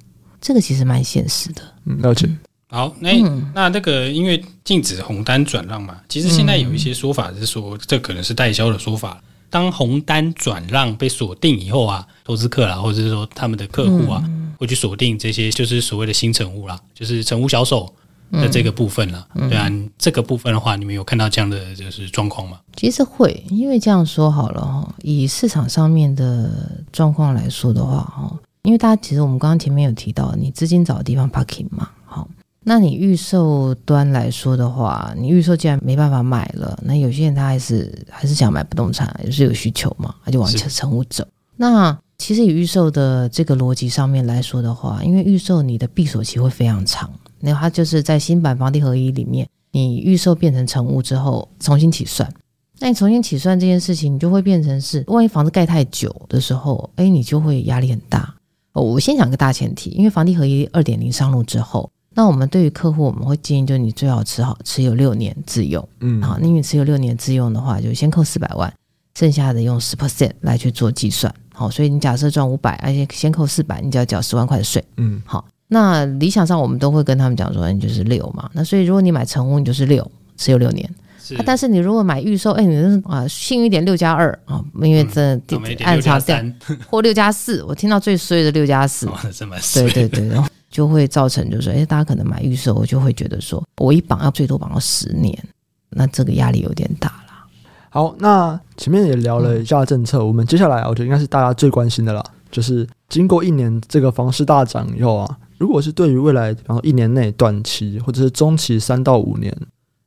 [0.41, 1.63] 这个其实蛮现实的。
[1.85, 2.29] 嗯，了解。
[2.69, 9.23] 好，那、嗯、那那个因为禁止红单转让嘛，其实现在有一些说法是说，这可能是代销的说法。
[9.51, 17.95] 当红单转让被锁定以后啊，投资客啦，或者是说他们的客户啊，嗯、会去锁定这些就是所谓的新成屋啦，就是成屋销售。
[18.33, 22.59] 的这个部分了，嗯、对啊，这个部分的话，你们有看到这样的就是状况吗？
[22.77, 32.27] 其实会，因为这样说好了哈，以市场上面的状况来说的话哈，因为大家其实我们刚刚前面有提到，你资金找的地方 parking 嘛，好，
[32.65, 41.23] 那你预售端来说的话，你预售既然没办法买了，那有些人他还是还是想买不动产，也是有需求嘛，他就往成屋走。
[41.57, 47.11] 那其实以预售的这个逻辑上面来说的话，因为预售你的闭锁期会非常长。
[47.43, 52.33] 那它就是在新版房地合一里面，你预售变成成屋之后重新起算，
[52.79, 58.35] 那你重新起算这件事情，你就会变成是，万一房子盖太久的时候，哎，你就会压力很大。
[58.73, 68.73] 哦，我先讲个大前提，因为房地合一二点零上路之后，那我们对于客户，我们会建议，就是你最好持好持有六年自用，嗯，好，那因为持有六年自用的话，就先扣四百万，
[69.15, 75.45] 剩下的用十 percent 来去做计算，好，所以你假设赚五百，而且先扣四百，你就要缴十万块的税，嗯，好。
[75.73, 78.49] 那理想上，我们都会跟他们讲说，你就是六嘛。
[78.53, 80.07] 那所以，如果你买成屋，你就是六，
[80.37, 80.87] 持有六年。
[81.19, 81.43] 是、啊。
[81.47, 85.41] 但是你如果买预售，哎，你是啊，幸运一点六加二啊，因为这
[85.83, 86.55] 暗差三
[86.91, 89.09] 或六加四，我听到最衰的六加四，
[89.73, 95.43] 对对对，然后就会造成就是说，哎，大家可能买预售，我就会觉得说我一绑要最多绑到十年，
[95.89, 97.47] 那这个压力有点大啦。
[97.89, 105.39] 好，那前面也聊了一下政策，嗯、我们接下来我觉得应该是大家最关心的了，就是经过一年这个房市大涨以后啊。
[105.63, 109.57] 如果是对于未来，比方说一年内短期或者是中期三到五年，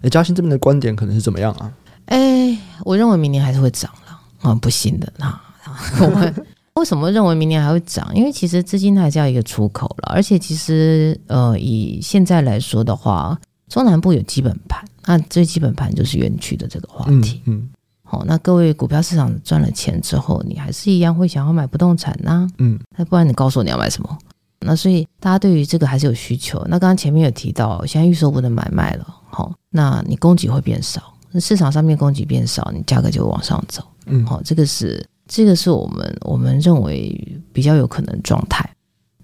[0.01, 1.71] 哎，嘉兴这边的观点可能是怎么样啊？
[2.07, 5.41] 哎，我认为明年还是会涨了嗯，不行的啊。
[6.01, 8.13] 我们为什么认为明年还会涨？
[8.13, 13.39] 因为其实资金还是要一个出口了，而且其实呃，以现在来说的话，
[13.69, 17.41] 中南部有基本盘，那最基本盘就是园区的这个话题。
[17.45, 17.69] 嗯，
[18.03, 22.47] 好、嗯哦，那各位股票市场赚了钱之后，你还是一样会想要买不动产呐、啊？
[22.57, 24.17] 嗯，那不然你告诉我你要买什么？
[24.65, 26.60] 那所以大家对于这个还是有需求。
[26.67, 31.01] 那刚刚前面有提到，现在预售不能买卖了，好，那你供给会变少，
[31.32, 38.69] 那市场上面供给变少，你价格就会往上走，嗯，好，这个是这个是我们我们认为比较有可能状态。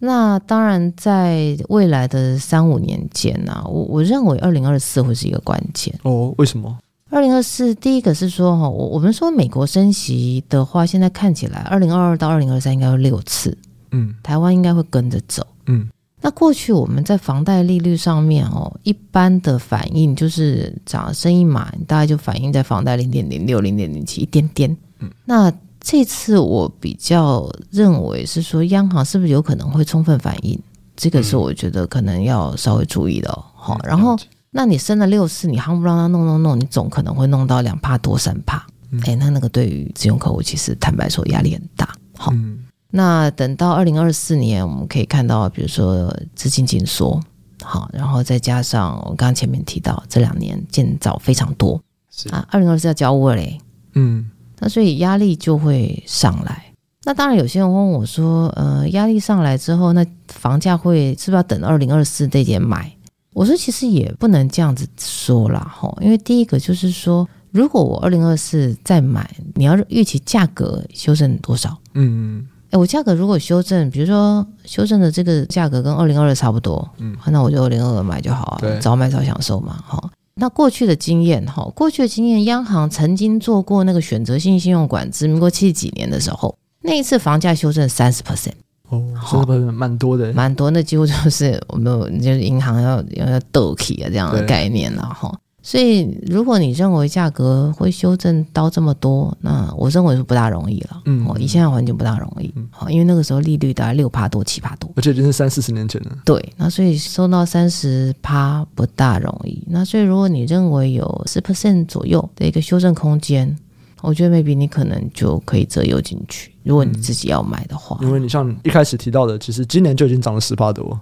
[0.03, 6.33] 那当然，在未来的三五年间呢、啊，我我认为二零二四会是一个关键哦。
[6.37, 6.75] 为什么？
[7.11, 13.55] 二零二四第一个是说哈，我我们说美国升息的话，现在看起来二零二二到二零二三应该有六次。
[13.91, 15.45] 嗯，台湾应该会跟着走。
[15.67, 15.87] 嗯，
[16.21, 24.75] 那过去我们在房贷利率上面哦，一般的反应就是涨升一码，大概就反映在房贷零点零六、零点零七一点点。
[24.99, 30.59] 嗯，那这次我比较认为是说，央行是不是有可能会充分反应？
[30.95, 33.43] 这个是我觉得可能要稍微注意的哦。
[33.55, 34.15] 好，然后
[34.51, 38.67] 那你升了六次，你夯不啷当弄弄弄，你总可能会弄到两帕多三帕。
[39.05, 41.89] 哎、嗯，那那个对于自用客户其实坦白说压力很大。
[42.15, 42.59] 好，嗯、
[42.91, 47.19] 那等到二零二四年，我们可以看到，比如说资金紧缩，
[47.63, 53.57] 好，然后再加上我刚刚前面提到这两年建造非常多，是啊，二零二四要交屋了嘞，
[53.93, 56.65] 嗯，那所以压力就会上来。
[57.03, 62.95] 那当然，有些人问我说：“呃，压力上来之后，那房价会是不是要等二零二四这点买？”
[63.33, 71.75] 我说：“其实也不能这样子说啦，哈，因为第一个就是说，如果我二零二四再买，你要预期价格修正多少？
[71.95, 80.09] 嗯嗯，哎，我价格如果修正，比如说修正的这个价格跟二零二二差不多，嗯，那我就二零二二买就好啊，对早买早享受嘛，哈。
[80.35, 86.55] 那过去的经验，哈，过去的经验，央行曾经做过那个选择性信用管制，民国七十几年的时候。
[86.81, 88.53] 那一次房价修正三十 percent
[88.89, 95.29] 哦，三十 percent 蛮多的，蛮多，那几乎就是我们就是银行要要要斗气啊这样的概念了哈。
[95.63, 101.01] 所以如果你认为价格会修正到这么多，那我认为是不大容易了。
[101.05, 106.17] 嗯，以现在环境不大容易，好，因为那个时候利率大概六趴多七趴多，而且已经是三四十年前了。
[106.25, 109.63] 对，那所以收到三十趴不大容易。
[109.67, 113.55] 那所以如果你认为有十 percent 左右的一个修正空间。
[114.03, 120.99] 我觉得 maybe 你可能就可以择优进去，如果你自己要买的话，嗯，因为你像一开始提到的，其实今年就已经涨了十趴多。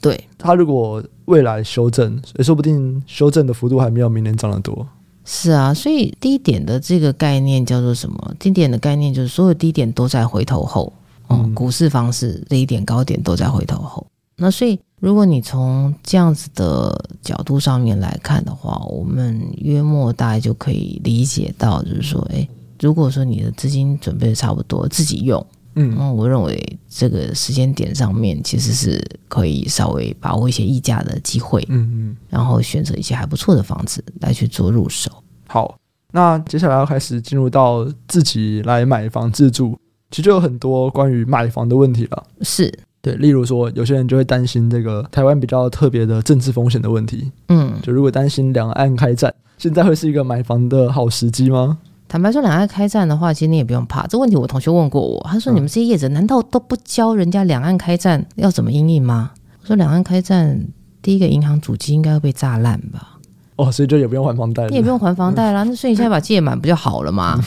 [0.00, 4.86] 对，它如果未来修正，也说不定修正的幅度还没有明年涨得多。
[5.24, 8.34] 是啊，所以低点的这个概念叫做什么？
[8.38, 10.92] 低点的概念就是所有低点都在回头后，
[11.28, 14.06] 嗯，嗯，股市方式低点高点都在回头后。
[14.36, 22.46] 那所以，如果你从这样子的角度上面来看的话，我们约莫大概就可以理解到，就是说，诶，
[22.78, 25.44] 如果说你的资金准备的差不多，自己用，
[25.76, 35.10] 嗯，那我认为这个时间点上面其实是可以稍微把握一些溢价的机会，嗯嗯，然后选择一些还不错的房子来去做入手。
[35.46, 35.76] 好，
[36.12, 39.78] 那接下来要开始进入到自己来买房自住，
[40.10, 42.72] 其实就有很多关于买房的问题了，是。
[43.02, 47.30] 对，例如说，有些人就会担心这个台湾比较特别的政治风险的问题。
[47.46, 51.78] 嗯，就如果担心两岸开战，现在会是一个买房的好时机吗？
[52.08, 54.06] 坦白说，两岸开战的话，其实你也不用怕。
[54.06, 60.66] 这问题我同学问过我，他说：“你们这些业者难道都不教人家两岸开战要怎么应应吗？”我说：“两岸开战，
[61.02, 63.18] 第一个银行主机应该会被炸烂吧？
[63.56, 65.62] 哦，所以就也不用还房贷，你也不用还房贷啦。
[65.68, 67.40] 那所以你现在把借满不就好了吗？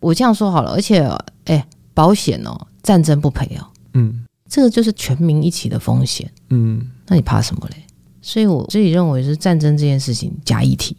[0.00, 1.08] 我这样说好了，而且，
[1.44, 3.66] 哎，保险哦，战争不赔哦。
[3.94, 7.76] 嗯。”这个就是全民一起的风险，嗯，那你怕什么嘞？
[8.20, 10.94] 所以我自己认为是战争这件事情假议题，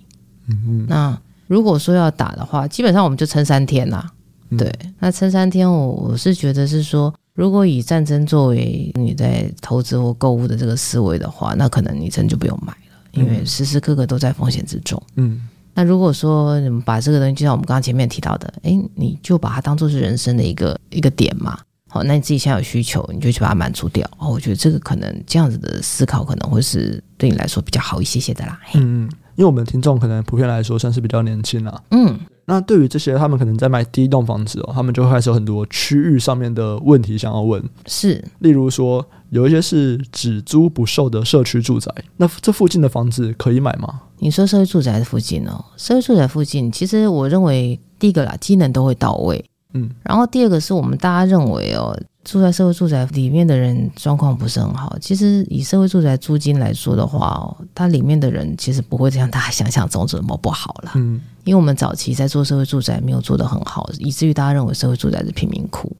[0.48, 0.86] 嗯嗯。
[0.90, 1.16] 那
[1.54, 4.12] 如果说要打的话，基本上我们就撑三天啦、啊，
[4.50, 4.74] 嗯、对。
[4.98, 15.48] 那撑三天我，我我是觉得是说，如果以战争作为你在投资或购物的这个思维的话，那可能你真就不用买了，因为时时刻刻都在风险之中，嗯。
[15.76, 21.60] 那如果说你们把这个东西，就像我们刚刚前面提到的，哎，你就把它当做是人生的一个一个点嘛。
[21.88, 24.10] 好，那你自己现在有需求，你就去把它满足掉。
[24.18, 28.60] 哦，我觉得这个可能这样子的思考，可能会是对你来说比较好一些些的啦。
[28.74, 31.82] 嗯，因为我们听众可能普遍来说算是比较年轻啦。
[31.92, 37.64] 嗯，那对于这些他们可能在买第一栋房子哦，他们就会开始有很多区域上面的问题想要问。
[37.86, 44.02] 是，例如说有一些是只租不售的社区住宅，那这附近的房子可以买吗？
[44.20, 49.44] 你说社区住宅的附近哦，社区住宅附近，其实我认为第一个啦，机能都会到位。
[49.74, 54.98] 嗯，然后第二个是我们大家认为哦，住在社会住宅里面的人状况不是很好。
[55.00, 60.92] 其实以社会住宅租金来说的话哦，它里面的人其实不会像大家想象中这么不好了。
[60.96, 65.92] 嗯，因为我们早期在做社会住宅没有做得很好，以至于大家认为社会住宅是贫民窟。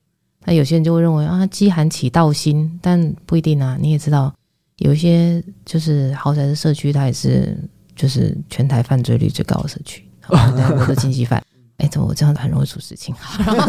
[0.46, 3.78] 那有些人就会认为啊，饥寒起盗心，但不一定啊。
[3.80, 4.34] 你也知道，
[4.78, 7.58] 有一些就是豪宅的社区，它也是
[7.96, 11.44] 就是全台犯罪率最高的社区，很多 的经济犯。
[11.78, 13.14] 哎，怎么我这样子很容易出事情？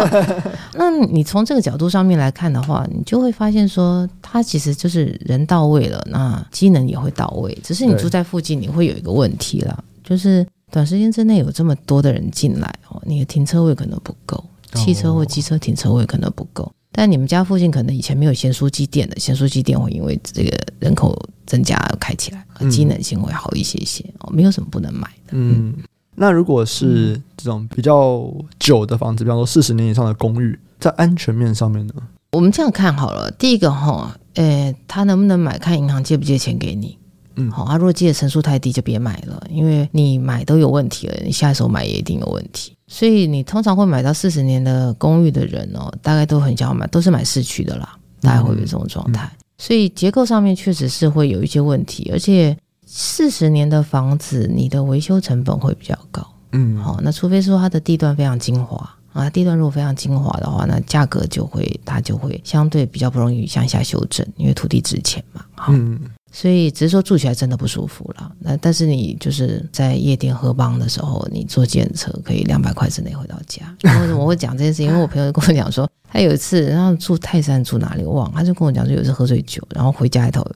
[0.74, 7.56] 那你从这个角度上面来看的话，你就会发现说，它其实就是人到位了，那机能也会到位。
[7.64, 16.64] 只是你住在附近，你会有一个问题啦，就是短时间之内有这么多的人进来哦，你的停车位可能不够，汽车或机车停车位可能不够。
[16.64, 25.74] 哦、但你们家附近可能以前没有咸酥鸡店的，咸酥鸡店会因为这个人口增加而开起来，机能性会好一些些哦，没有什么不能买的，嗯。
[26.16, 31.94] 嗯那如果是这种比较久的房子，比方说四十年以上的公寓，在安全面上面呢？
[32.30, 36.96] 我们这样看好了，第一个哈，诶，他能不能买，看银行借不借钱给你。
[37.34, 42.76] 嗯，好，他如果借的成数太低，就别买了，因为你买都有问题了，你下一手买也一定有问题。
[42.86, 49.24] 所以你通常会买到四十年的公寓的人哦，大概都很想要买，都是买市区的啦，大概会有这种状态。
[49.26, 52.56] 嗯嗯、所以结构上面确实是会有一些问题，而且。
[52.96, 56.24] 四十年的房子，你的维修成本会比较高。
[56.52, 65.44] 嗯，好，那除非说它的地段非常精华啊，地段如果非常精华的话，那价格就会它就会相对比较不容易向下修正，因为土地值钱嘛。
[65.56, 65.98] 好，嗯，
[66.30, 68.30] 所以只是说住起来真的不舒服了。
[68.38, 73.76] 那但是你就是在夜店喝帮的时候，你坐计程车可以两百块之内回到家。
[73.82, 74.86] 为什么我会讲这件事情？
[74.86, 80.48] 因为我朋友跟我讲说，他有一次然后住泰山住哪里我忘了，他就跟我讲说有一次喝醉酒，然后回家里头。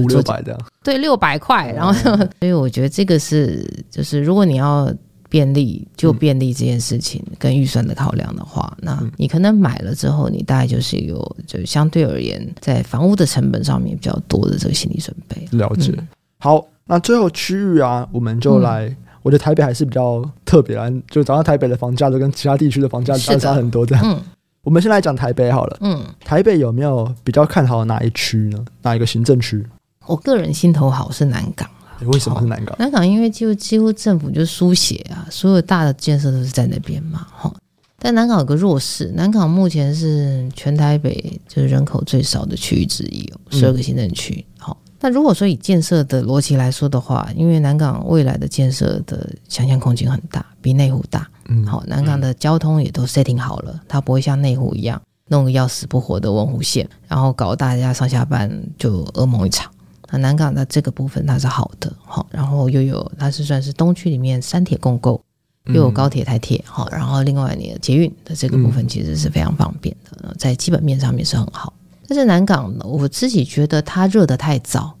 [0.00, 1.70] 就五六百的，对，六百块。
[1.72, 1.92] 然后，
[2.40, 4.92] 所以我觉得这个是，就是如果你要
[5.28, 15.46] 便利，就便利这件事情跟预算的考量的话，那你可能买了之后，你大概就是有，就相对而言，在房屋的成本上面比较多的这个心理准备。
[15.56, 15.92] 了解。
[16.38, 24.04] 好，那最后区域啊，我们就来，我觉得台北还是比较特别啊，就早上台北的房价都跟其他地区的房价相差很多这样。
[24.06, 24.22] 嗯，
[24.62, 25.76] 我们先来讲台北好了。
[25.80, 28.64] 嗯，台北有没有比较看好哪一区呢？
[28.82, 29.66] 哪一个行政区？
[30.06, 31.68] 我个人心头好是南港，
[32.06, 32.76] 为什么是南港？
[32.78, 37.52] 南港因为就几乎政府就输血啊，所有大的建设都是在那边嘛，哈。
[37.98, 44.44] 但南港有个弱势，南港目前是全台北就是人口最少的区域之一哦，十二个行政区。
[44.58, 51.26] 好，那如果说以建设的逻辑来说的话，因为南港未来的建设的想象空间很大，比内湖大。
[51.48, 59.70] 嗯，好，南港的交通也都 setting 好了，它不会像内湖一样弄个要死不活的文湖线，然后搞大家上下班就噩梦一场。
[60.14, 65.20] 那南港的这个部分它是好的，好，然后又有它是算是东区里面三铁共构，
[65.66, 71.72] 又有高铁、台铁，好，然后另外你的捷运的这个部分其实是非常方便的，在基本面上面是很好。
[72.06, 74.94] 但是南港呢，我自己觉得它热得太早，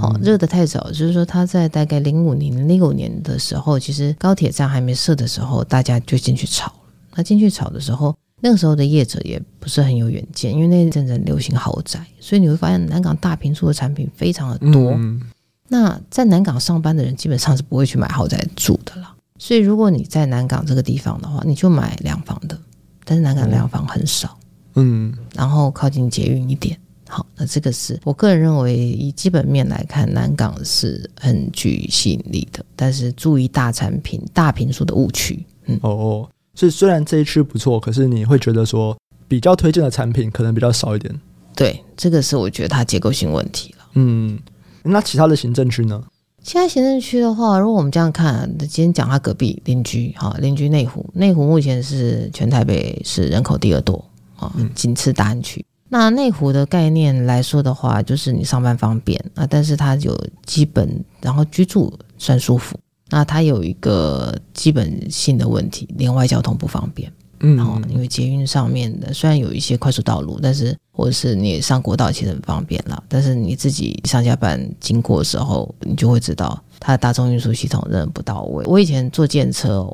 [0.00, 6.74] 好，热得太早，就是说它在大概零五年、零六年的时候，其实高铁站还没设的时候，大家就进去炒了。
[7.16, 8.14] 那进去炒的时候。
[8.44, 14.90] 那个时候的业者也不是很有远见，因为那阵子流行豪宅，所以你会发现南港大平数的产品非常的多。
[14.94, 15.22] 嗯、
[15.68, 19.14] 那在南港上班的人基本上是不会去买豪宅住的了。
[19.38, 22.58] 所以如果你在南港这个地方的话，你就买两房的。
[23.04, 24.36] 但是南港两房很少，
[24.74, 26.76] 嗯，然后靠近捷运一点。
[27.08, 32.64] 好，那这个是我个人认为以基本面来看，南港是很具吸引力的。
[32.74, 35.46] 但是注意大产品、大平数的误区。
[35.66, 36.28] 嗯，哦。
[36.28, 36.28] 所
[36.66, 38.96] 以虽然这一区不错，可是你会觉得说
[39.26, 41.14] 比较推荐的产品可能比较少一点。
[41.54, 43.84] 对，这个是我觉得它结构性问题了。
[43.94, 44.38] 嗯，
[44.82, 46.02] 那其他的行政区呢？
[46.42, 54.04] 其他行政区的话，如果我们这样看，今天讲它隔壁邻居，哈，邻居内湖，内湖目前是全台北市人口第二多
[54.36, 55.60] 啊，仅次大安区。
[55.60, 62.76] 嗯、那内湖的概念来说的话，就是你上班方便啊，但是它有基本，然后居住算舒服。
[63.12, 67.12] 那它有一个基本性的问题，连外交通不方便。
[67.44, 78.64] 嗯，然后因为捷运上面的虽然有一些快速道路，但是或者是你上国道其实很方便了，但是你自己上下班经过的时候，你就会知道它的大众运输系统仍然不到位。
[78.66, 79.84] 我以前坐电车，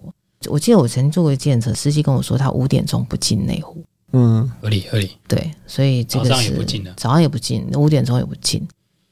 [0.47, 3.83] 我记得我曾经坐过电车，司机跟我说他五点钟不进内湖。
[4.13, 5.11] 嗯，合理合理。
[5.27, 8.67] 对，所以这个是早上也不进的，早上也不进，五点钟也不进。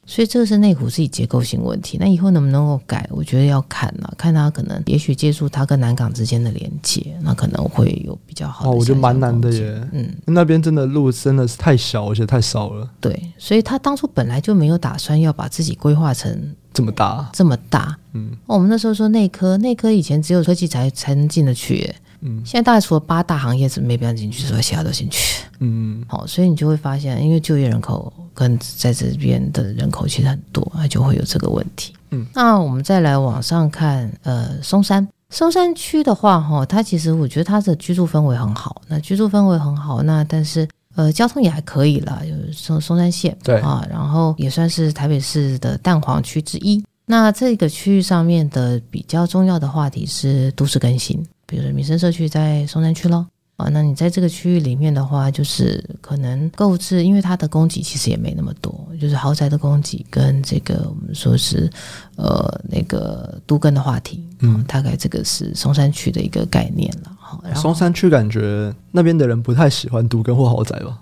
[0.07, 3.07] 所以这个是内湖自己结构性问题，那以后能不能够改？
[3.11, 8.70] 我觉得要看啊，看他可能也许借助他跟南港之间的连接，那可能会有比较好的。
[8.70, 12.88] 哦，我觉得蛮难的耶，嗯，那边真的路真的是太小，而且太少了。
[13.00, 17.98] 对，所以他当初本来就没有打算要把自己规划成这么大，这么大。
[18.12, 21.96] 嗯，哦，我们那时候说内科，内科以前只有科技才才能进得去耶。
[22.20, 25.44] 嗯，现在大概除了八大行业是没办法进去，之外其他都进去。
[25.60, 31.94] 嗯，好，所以你就会发现，因为就业人口跟在这边的人口其实很多，那就会有这个问题。
[32.10, 38.82] 嗯，那我们再来往上看，呃，松山，松山区的话，哈，它其实我觉得它的居住氛围很好。
[38.86, 46.82] 那居住氛围很好，那但是呃，交通也还可以啦，就是松松山线，对啊，然后也算是台北市的蛋黄区之一。
[47.06, 51.24] 那这个区域上面的比较重要的话题是都市更新。
[51.47, 53.26] 比如说民生社区在松山区咯，
[53.57, 61.70] 啊，那你在这个区域里面的话，就是可能购置，因为它的供给其实也没那么多，就是豪宅的供给跟这个我们说是
[62.16, 67.16] 呃那个都更的话题，嗯，大概这个是松山区的一个概念了。
[67.18, 70.99] 好，松山区感觉那边的人不太喜欢都更或豪宅吧？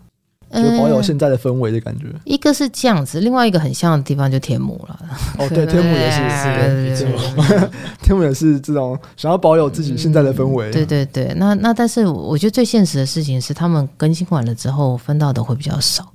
[0.63, 2.21] 就保有现在的氛围的感觉、嗯。
[2.25, 4.99] 一个是这样子，另外一个很像的地方就天母了。
[5.39, 7.71] 哦，对， 天母也是，是没错。
[8.03, 10.73] 天母也是这种想要保有自己现在的氛围、嗯。
[10.73, 16.07] 对对对，那那但是我觉得最现实的事情是，他们更新完了之后分到的会比较少，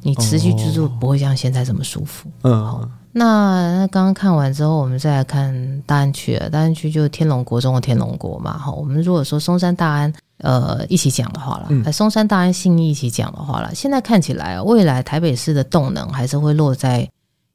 [0.00, 2.28] 你持续居住不会像现在这么舒服。
[2.42, 2.88] 嗯、好。
[3.14, 6.48] 那那刚刚看完之后，我们再来看大安区了。
[6.48, 8.56] 大安区就天龙国中的天龙国嘛。
[8.56, 10.10] 好，我们如果说松山大安。
[10.42, 13.72] 呃，一起讲的话了，嗯、松山、大安、信义一起讲的话了。
[13.74, 17.08] 现在看起来，未来台北市的动能还是会落在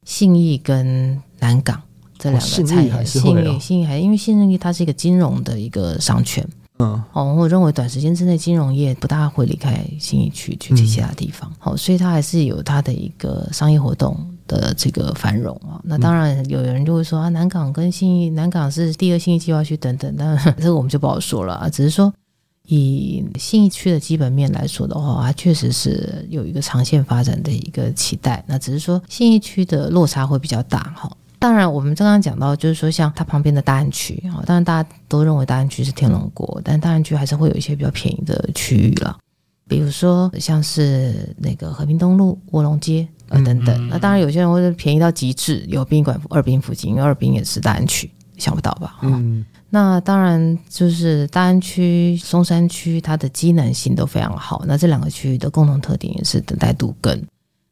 [0.04, 1.80] 信义跟南港
[2.18, 6.42] 这两个产业，哦、信义信义还因为信义它是一个金融的一个商圈，
[6.78, 15.78] 嗯，哦，我认为短时间之内金融业不大会离开信义区去其他地方，好、嗯哦，所以它还是有它的一个商业活动的这个繁荣啊。
[15.84, 22.10] 那当然有人就会说啊，南港跟信义，南港是第二信义计划区等等，但这个我们就不好说了啊，只是说。
[22.68, 28.44] 以信义区的基本面来说的话，它确实是有一个长线发展的一个期待。
[28.46, 31.10] 那只是说信义区的落差会比较大哈。
[31.38, 39.16] 当然，我们刚刚讲到，就是说像它旁边的大安区啊，当然大家都认为大安区是天龙国，但大安区还是会有一些比较便宜的区域了。
[39.66, 43.88] 比如说像是那个和平东路、卧龙街啊等等。
[43.88, 48.96] 那当然有些人会便宜到极致，有宾馆二滨附近，因为二滨也是大安区，想不到吧？
[49.02, 49.44] 嗯。
[49.70, 54.64] 那当然就是大安区、松山区，它的机能性都非常好。
[54.66, 57.22] 那这两个区域的共同特点也是等待度更。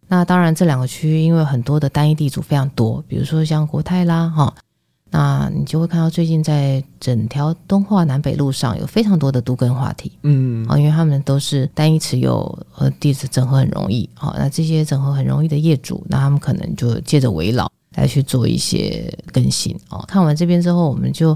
[0.07, 4.55] 那当然这两个区域因为很多的单一地主非常多，比如说像国泰啦，哈，
[5.11, 19.75] 那你就会看到最近在整条东化南北路上有非常多的都更话题，嗯，啊，因为他们都是单一持有和地址整合很容易，好，那这些整合很容易的业主，那他们可能就借着围绕来去做一些更新。
[19.89, 21.35] 哦，看完这边之后，我们就。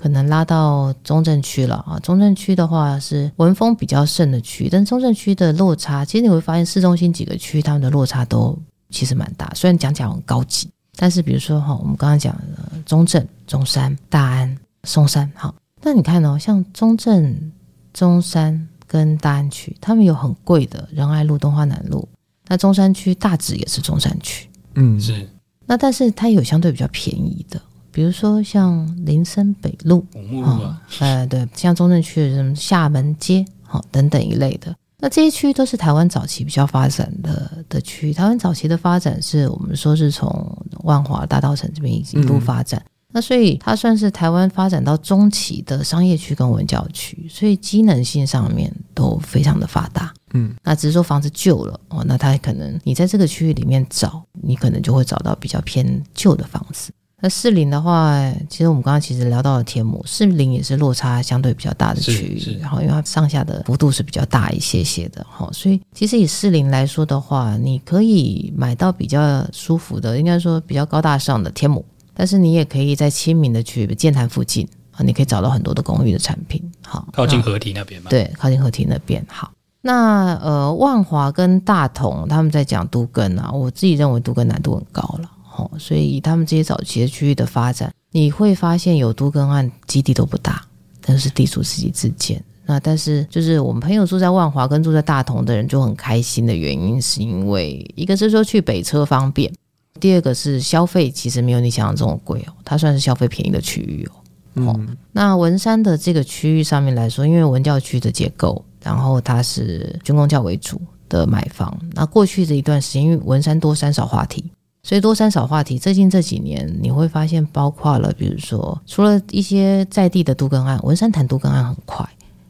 [0.00, 9.52] 可能拉到中正区了啊，中正区的话是文风比较盛的区，但中正区的落差，其实你会发现市中心几个区他们的落差都其实蛮大。
[9.54, 17.52] 虽然讲起来很高级，但是比如说哈，我们刚刚讲的中正、中山、大安、松山，好，那你看哦，像中正、
[17.92, 22.08] 中山跟大安区，他们有很贵的仁爱路、东华南路，
[22.48, 25.28] 那中山区大直也是中山区，嗯，是，
[25.66, 27.60] 那但是它有相对比较便宜的。
[27.92, 30.06] 比如说像林森北路，
[30.44, 38.12] 啊，呃，对，像中正区的什么厦门街，好等等一类的，那这些区都是台湾早期比较发展的的区域。
[38.12, 50.12] 台湾早期的发展是我们说是从万华大道城这边一路发展，嗯、那所以它算是台湾发展到中期的商业区跟文教区，所以机能性上面都非常的发达。
[50.32, 56.92] 嗯，那只是说房子旧了哦，那它可能你在这个区域里面找，你可能就会找到比较偏旧的房子。
[57.22, 58.18] 那士林的话，
[58.48, 79.52] 其实我们刚刚其实聊到了天母，士林也是落差相对比较大的区域，然后因为它上下的幅度是比较大一些些的，哈，所以其实以士林来说的话，你可以买到比较舒服的，应该说比较高大上的天母，但是你也可以在亲民的区域，剑潭附近啊，你可以找到很多的公寓的产品，好，靠近河堤那边嘛，对，靠近河堤那边，好，
[79.82, 85.30] 那呃万华跟大同他们在讲都更啊，我自己认为都更难度很高了。
[85.78, 90.62] 所以他们这些早期的区域的发展，你会发现有都更案基地都不大，
[91.00, 92.42] 但是地主自己自建。
[92.66, 99.52] 那但是就是我们朋友住在万华跟住在大同的人就很开心的原因，是因为一个是说去北车方便，
[99.98, 104.14] 第二个是消费其实没有你想象这么贵哦，它算是消费便宜的区域哦。
[104.54, 111.76] 嗯，那文山的这个区域上面来说，因为文教区的结构，然后它是军工教为主的买房。
[111.92, 114.44] 那过去的一段时间，因为文山多山少话题。
[114.82, 122.08] 所以多三少话题，最近这几年你会发现，包括了比如说，除了一些在地的都更案，文山谈都更案很快，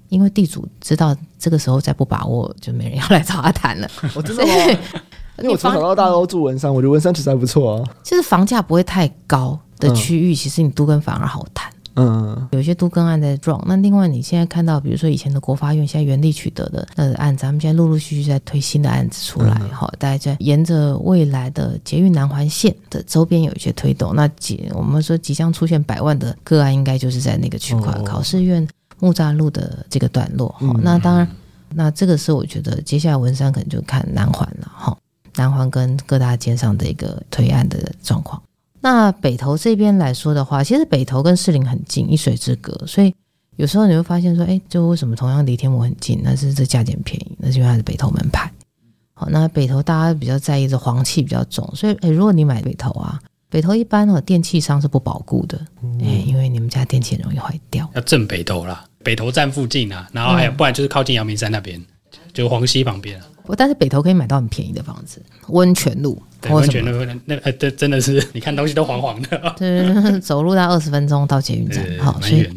[0.09, 3.89] 因为地主知道这个时候再不把握，就没人要来找他谈了。
[4.15, 4.45] 我知道，
[5.39, 7.85] 因为我从小到大都住文山，我觉得文山其实还不错啊。
[8.05, 11.71] 其实房价不会太高的区域，其实你都更反而好谈。
[11.97, 13.63] 嗯，有一些都更案在撞。
[13.67, 24.15] 那另外，你现在看到，比如说以前的国发院，现在原地取得的呃案子，咱们现在陆陆续续在推新的案子出来，好、嗯，大家在沿着未来的捷运南环线的周边有一些推动。
[24.15, 28.67] 那即我们说即将出现百万的个案，应该就是在那个区块，考试院
[28.99, 30.49] 木栅路的这个段落。
[30.51, 31.29] 哈、嗯，那当然，
[31.75, 34.97] 那这个是我觉得接下来文山可能就看南环了，哈，
[35.37, 38.41] 南环跟各大街上的一个推案的状况。
[38.81, 43.15] 那北投这边来说的话，其实北投跟士林很近，一水之隔，所以
[43.57, 48.51] 有时候你会发现说，哎，就为什么同样离天母很近，但是这价钱便宜，那是因为它是北投门牌。
[49.13, 53.21] 好，那北投大家比较在意的黄气比较重，所以哎，如果你买北投啊，
[53.51, 55.61] 北投一般哦，电器商是不保固的，
[56.01, 57.87] 哎，因为你们家电器很容易坏掉。
[57.95, 61.87] 要正北投啦，北投站附近啊，然后还有不然就是靠近阳明山那边，嗯、
[62.33, 63.27] 就黄溪旁边啊。
[63.57, 66.21] 但是北投可以买到很便宜的房子，温泉路。
[66.49, 69.55] 温泉路那那真的是你看东西都黄黄的。
[69.59, 72.49] 对，走路大概二十分钟到捷运站，好，所以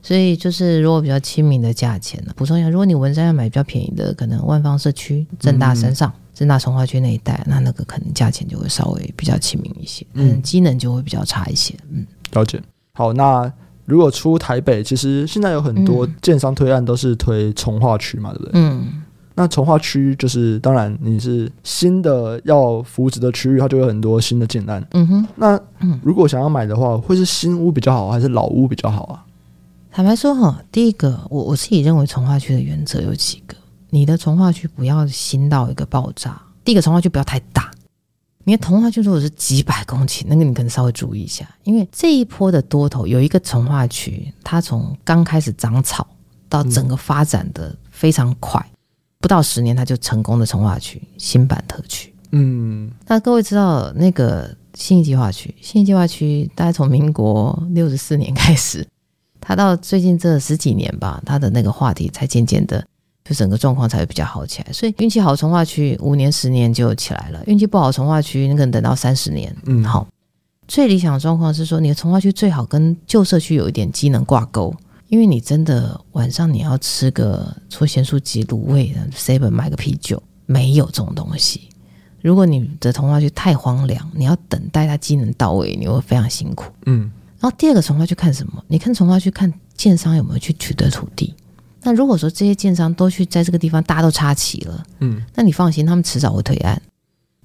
[0.00, 11.74] 所以就是如果比较亲民的价钱呢，补充一下，如果你文山要买比较便宜的，可能万方社区、正大山上、正大从化区那一带，那那个可能价钱就会稍微比较亲民一些，嗯，机能就会比较差一些。
[11.90, 12.62] 嗯，了解。
[12.92, 13.52] 好，那
[13.84, 18.52] 如果出台北，其实现在有很多建商推案都是推从化区嘛，对不对？
[18.54, 19.02] 嗯。
[19.36, 24.86] 那从化区就是，当然你是新的要扶植的区域，它就有很多新的建案。
[24.92, 25.60] 嗯哼，那
[26.02, 29.24] 如果想要买的话，会是新屋比较好，还是老屋比较好啊？
[29.90, 33.56] 坦白说哈，第一个，我我自己认为从化区的原则有几个，
[33.90, 36.40] 你的从化区不要新到一个爆炸。
[36.64, 37.70] 第一个从化区不要太大，
[38.44, 46.06] 你的从化区如果是几百公顷，那个你可能稍微注意一下，因为这一波的多头有一个从化区，它从刚开始长草
[46.48, 48.60] 到整个发展的非常快。
[48.60, 48.73] 嗯
[49.24, 52.12] 不到十年，他就成功的从化区新版特区。
[52.32, 58.86] 嗯，那各位知道那个新义计划区，新义计划区大概从民国六十四年开始，
[59.40, 62.86] 他到最近这十几年吧，他的那个话题才渐渐的，
[63.24, 64.70] 就整个状况才会比较好起来。
[64.74, 69.56] 所以运气好，从化区五年十年就起来了；运气不好，从化区你可能等到三十年。
[69.64, 70.06] 嗯，好，
[70.68, 74.74] 最理想的状况是说，你的从化区最好跟旧社区有一点机能挂钩。
[75.14, 81.68] 因为你真的晚上你要吃个粗咸酥鸡、卤味的，seven 买个啤酒，没有这种东西。
[82.20, 86.64] 如果你的重划区太荒凉，你要等待它机能到位，你会非常辛苦。
[86.86, 87.12] 嗯。
[87.38, 88.60] 然后第二个从化区看什么？
[88.66, 91.32] 你看从化区看建商有没有去取得土地。
[91.82, 96.82] 那如果说这些建商都去在这个地方，大家都插旗了，嗯，那你放心，他们迟早会推案。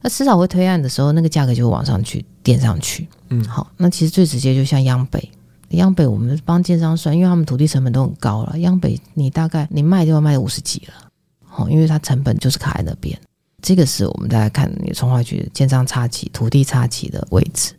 [0.02, 3.08] 那迟早会推案的时候，那个价格就会往上去垫上去。
[3.30, 5.30] 嗯，好，那其实最直接就像央北。
[5.78, 8.58] 央北，我们帮建商算，因为他们土地成本都很高了。
[8.60, 10.94] 央北，你大概你卖就要卖五十几了，
[11.46, 13.18] 好，因为它成本就是卡在那边。
[13.62, 17.74] 这个是我们大家看你从化区建商差旗、土地差旗的位置。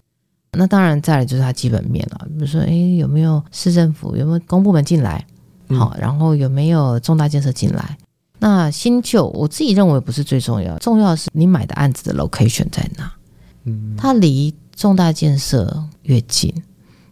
[0.52, 5.24] 那当然，再来就是它基本面了，比如说，哎，有没有市政府，有没有公部门进来？
[5.68, 7.96] 好，然后有没有重大建设进来？
[8.40, 13.12] 那新旧，我自己认为不是最重要，重要的是你买的案子的 location 在哪？
[13.64, 16.52] 嗯，它离重大建设越近。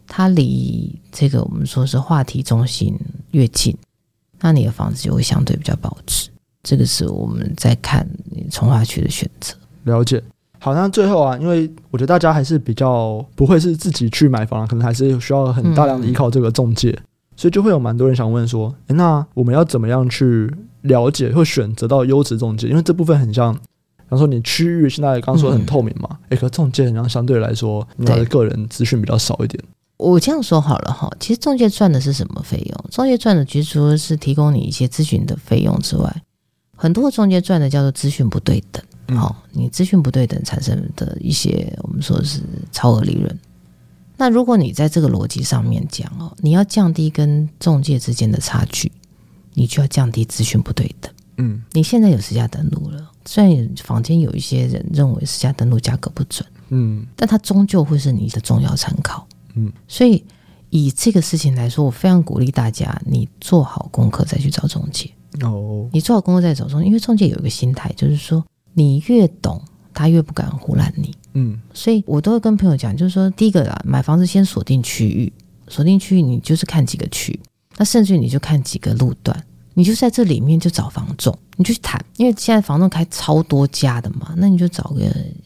[0.09, 2.99] 它离这个我们说是话题中心
[3.31, 3.77] 越近，
[4.41, 6.31] 那你的房子就会相对比较保值。
[6.63, 9.55] 这个是我们在看你从化区的选择。
[9.85, 10.23] 了解。
[10.59, 17.05] 好，那最后啊，因为我觉得大家还是比较不会是自己去买房，可能还是需要很大量的依靠这个中介，嗯、
[17.37, 20.53] 所以就会有蛮多人想问说，诶，那我们要怎么样去
[20.83, 22.67] 了解或选择到优质中介？
[22.69, 23.61] 因为这部分很像，比
[24.09, 29.63] 方说你区域现在刚刚说很透明嘛，诶、嗯，可中介好像相对来说，你的个人资讯比较少一点。
[29.99, 32.85] 我这样说好了哈，其实中介赚的是什么费用？
[32.91, 36.23] 中介赚的其实除了是提供你一些咨询的费用之外，
[36.77, 38.83] 很多中介赚的叫做资讯不对等。
[39.19, 42.41] 好、嗯，你资讯不对等产生的一些我们说是
[42.71, 43.39] 超额利润。
[44.17, 48.93] 那如果你在这个逻辑上面讲哦，你要降低跟中介之间的差距，
[49.55, 51.13] 你就要降低资讯不对等。
[51.39, 59.27] 嗯，你现在有私家登录了，虽然房间有一些人认为私家登录价格不准，嗯，但它终究会是你的重要参考。
[59.59, 60.25] 嗯，所以
[60.71, 65.11] 以这个事情来说，我非常鼓励大家，你做好功课再去找中介。
[65.43, 68.45] 哦，你做好功课再找中介，因为中介有一个心态，就是说
[68.75, 69.61] 你越懂，
[69.93, 71.15] 他越不敢胡乱你。
[71.35, 75.33] 嗯，所以我都会跟朋友讲，就是说第一个啦，买房子先锁定区域，
[75.69, 77.39] 锁定区域，你就是看几个区，
[77.77, 79.45] 那甚至你就看几个路段，
[79.75, 85.03] 你就在这里面就找房仲，你就去谈，因为现在房仲开超多家的嘛，那你就找个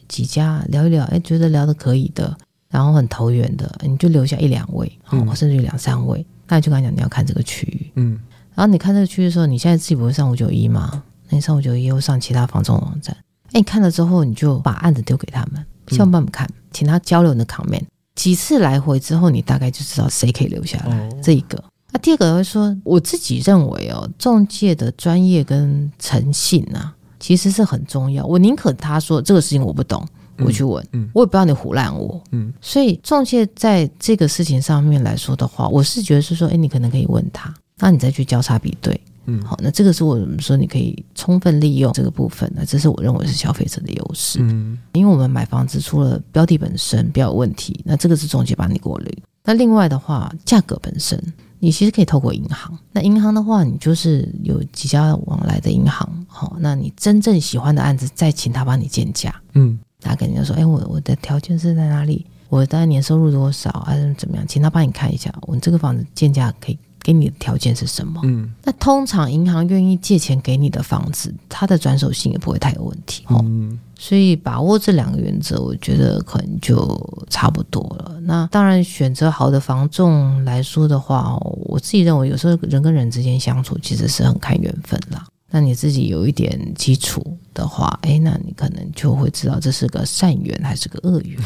[0.07, 2.35] 几家聊一聊，哎，觉得聊得可以的。
[2.73, 8.19] 然后很投缘的，你就留下一两位，嗯、甚至于两三位，那你就跟他讲你要看这个区域，嗯，
[8.55, 11.03] 然后你看这个区域的时候，你现在自己不会上五九一吗？
[11.29, 13.15] 那你上五九一，又上其他房仲网站，
[13.49, 17.83] 哎，你看了之后，你就把案子丢给他们，希望帮你们看，请他交流你的 comment，
[18.15, 20.97] 几次来回之后，你大概就知道谁可以留下来。
[20.97, 28.25] 哦、这一个，那第二个会说，我自己认为哦，中介的专业跟诚信啊，其实是很重要。
[28.25, 30.03] 我宁可他说这个事情我不懂。
[30.39, 51.21] 我去问，嗯，我也不要你胡乱我，嗯，所以中介在这个事情上面来说的话，我是觉得是说，哎，你可能可以问他，那你再去交叉比对，嗯，好，那这个是我们说你可以充分利用这个部分，那这是我认为是消费者的优势，嗯，因为我们买房子除了标的本身比较有问题，那这个是中介帮你过滤，那另外的话，价格本身
[51.59, 59.79] 你其实可以透过银行，那银行的话，你就是有几家往来的银行，好，那你真正喜欢的案子，再请他帮你建价，嗯。
[60.03, 62.25] 他肯定就说：“哎，我我的条件是在哪里？
[62.49, 64.45] 我大概年收入多少，还是怎么样？
[64.47, 68.21] 请他帮你看一下，我这个房子建价可以给你的条件是什么？
[68.23, 73.23] 嗯，那通常银行愿意借钱给你的房子，它的转手性也不会太有问题。
[73.27, 78.19] 哦，嗯，所以把握这两个原则，我觉得可能就差不多了。
[78.21, 81.35] 那当然，选择好的房仲来说的话，
[81.65, 85.25] 我自己认为，有时候人跟人之间相处，其实是很看缘分啦。”
[85.55, 91.37] 那你自己有一点基础的话，哎，那你可能就会知道这是个善缘还是个恶缘。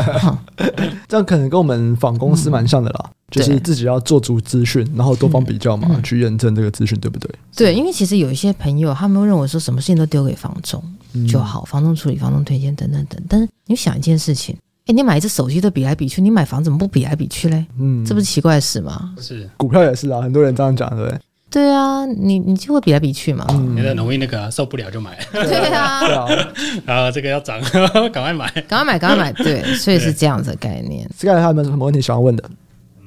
[1.08, 3.10] 这样可能跟我们访公司蛮像的啦。
[3.30, 7.30] 就是自己要做足资讯，然后多方比较嘛，嗯、去验证这个资讯对不对？
[7.56, 13.18] 对，因为其实有一些朋友，他们认为说什么事情都丢给房东就好，房东处理、房东推荐等等等。
[13.26, 14.54] 但是你想一件事情，
[14.84, 17.64] 哎，你买一只手机都比来比去，你买房怎么不比来比去嘞？
[17.78, 19.14] 嗯，这不是奇怪的事吗？
[19.18, 21.08] 是，股票也是啊，很多人这样讲，对。
[21.08, 21.18] 对
[21.60, 25.18] 啊，你你就会比来比去嘛，嗯、你很容易那个、啊、受不了就买。
[25.32, 26.28] 对啊，啊，
[26.86, 27.60] 然后这个要涨，
[28.10, 29.32] 赶快买，赶快买，赶快买。
[29.44, 31.08] 对，所以是这样子的概念。
[31.18, 32.50] 这个还有没有什么问题想要问的？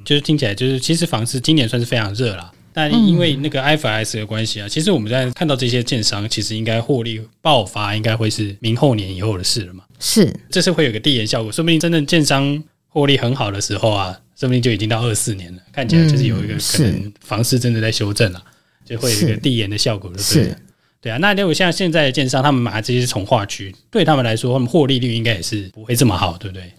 [0.04, 9.82] 就是听起来就是，其实房市今年算是非常热了，但因为那个 IFRS 的关系啊，嗯、其实我们在看到这些建商，其实应该获利爆发，应该会是明后年以后的事了嘛。
[9.98, 14.16] 是，这是会有个递延效果，说不定真正建商获利很好的时候啊。
[14.38, 18.52] 说不定就已经到二四年了，看起来就是有一个可能房市真的在修正了，嗯、
[18.84, 20.56] 就会有一个递延的效果，对不对？
[21.00, 26.72] 对啊，那如果像现在的建商，他们买这些从化区，对他们来说，他们获利率应该也是不会这么好，对不对？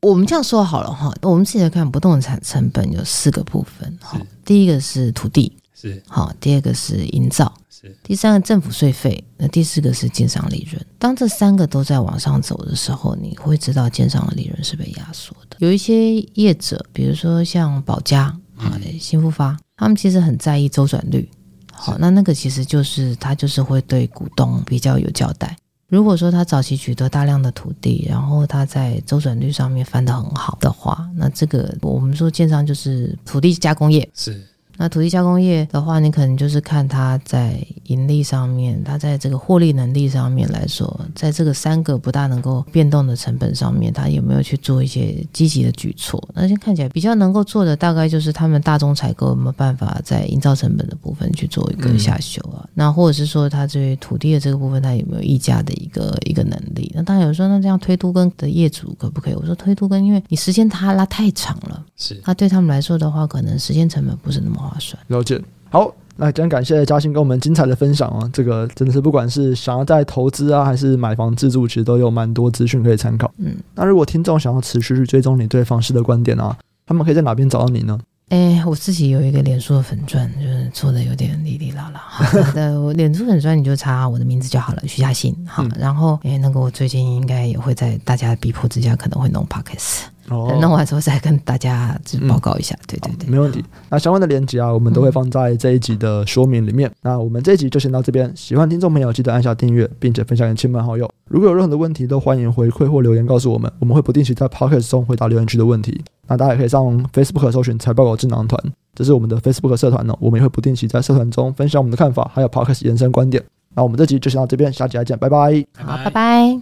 [0.00, 5.52] 我们这样说好了哈，我们自己来看不动产成本有四个部分，哈，第一个是土地，
[5.84, 7.52] 是好，第二个是营造。
[7.68, 10.82] 是第三个政府税费，那第四个是建商利润。
[10.98, 15.58] 当这三个都在往上走的时候，你会知道建商的利润是被压缩的。
[15.58, 21.28] 有一些业者，比如说像保家啊、新富发，他们其实很在意周转率。
[21.70, 25.54] 好，那那个其实就是他就是会对股东比较有交代。
[25.88, 34.42] 如果说他早期取得大量的土地，然后他在周转率上面翻得很好的话，那这个我们说建商就是土地加工业是。
[34.76, 46.22] 那土地加工业的话，你可能就是看它在盈利上面，它在这个获利能力上面来说，在这个三个不大能够变动的成本上面，它有没有去做一些积极的举措？
[46.34, 52.58] 那现在看起来比较能够做的，大概就是他们大宗采购有没有办法在营造成本的部分去做一个下修啊？
[52.64, 56.90] 嗯、那或者是说，它对于土地的这个部分，它有没有溢价的一个一个能力？
[56.96, 59.34] 那当然有人说，那这样推都跟的业主可不可以？
[59.34, 64.63] 我说推都跟，因为你时间它拉太长了，是那对他们来说的话，可能时间成本不是那么。
[64.64, 65.40] 划算，了解。
[65.70, 68.30] 好，那今天感谢嘉兴跟我们精彩的分享啊！
[68.32, 73.32] 这个真的是不管是想要在投资啊，还是买房自住，其实都有蛮多资讯可以参考。
[73.38, 76.56] 嗯，那如果听众想要持续去追踪你对房市的观点啊，
[76.86, 77.98] 他们可以在哪边找到你呢？
[78.28, 82.00] 哎，我自己有一个脸书的粉钻，就是做的有点哩哩啦啦。
[82.06, 85.36] 好的，我脸书粉钻你就查我的名字就好了，徐嘉欣。
[85.46, 90.04] 好，嗯、然后哎，那个我最近应该也会在大家逼迫之下，可能会弄 Podcast。
[90.28, 91.98] 哦，弄完之后再跟大家
[92.28, 92.74] 报告一下。
[92.76, 93.62] 嗯、对对对，没问题。
[93.90, 96.88] 那相关的链接啊，我们都会放在这一集的说明里面。
[96.88, 98.32] 嗯、那我们这一集就先到这边。
[98.34, 101.10] 喜欢听众朋友记得按下订阅，并且分享给亲朋好友。
[101.28, 106.02] 如果有任何的问题，都欢迎回馈或留言告诉我们，我们会不定期在 Podcast 中回答留言区的问题。
[106.26, 108.58] 那大家也可以上 Facebook 搜寻“财报狗智囊团”，
[108.96, 110.16] 这是我们的 Facebook 社团呢。
[110.18, 113.42] 我们也会不定期在社团中分享我们的看法，还有 Podcast 延伸观点。
[113.74, 115.64] 那我们这集就先到这边，下集再见，拜拜。
[115.76, 116.60] 好，拜拜。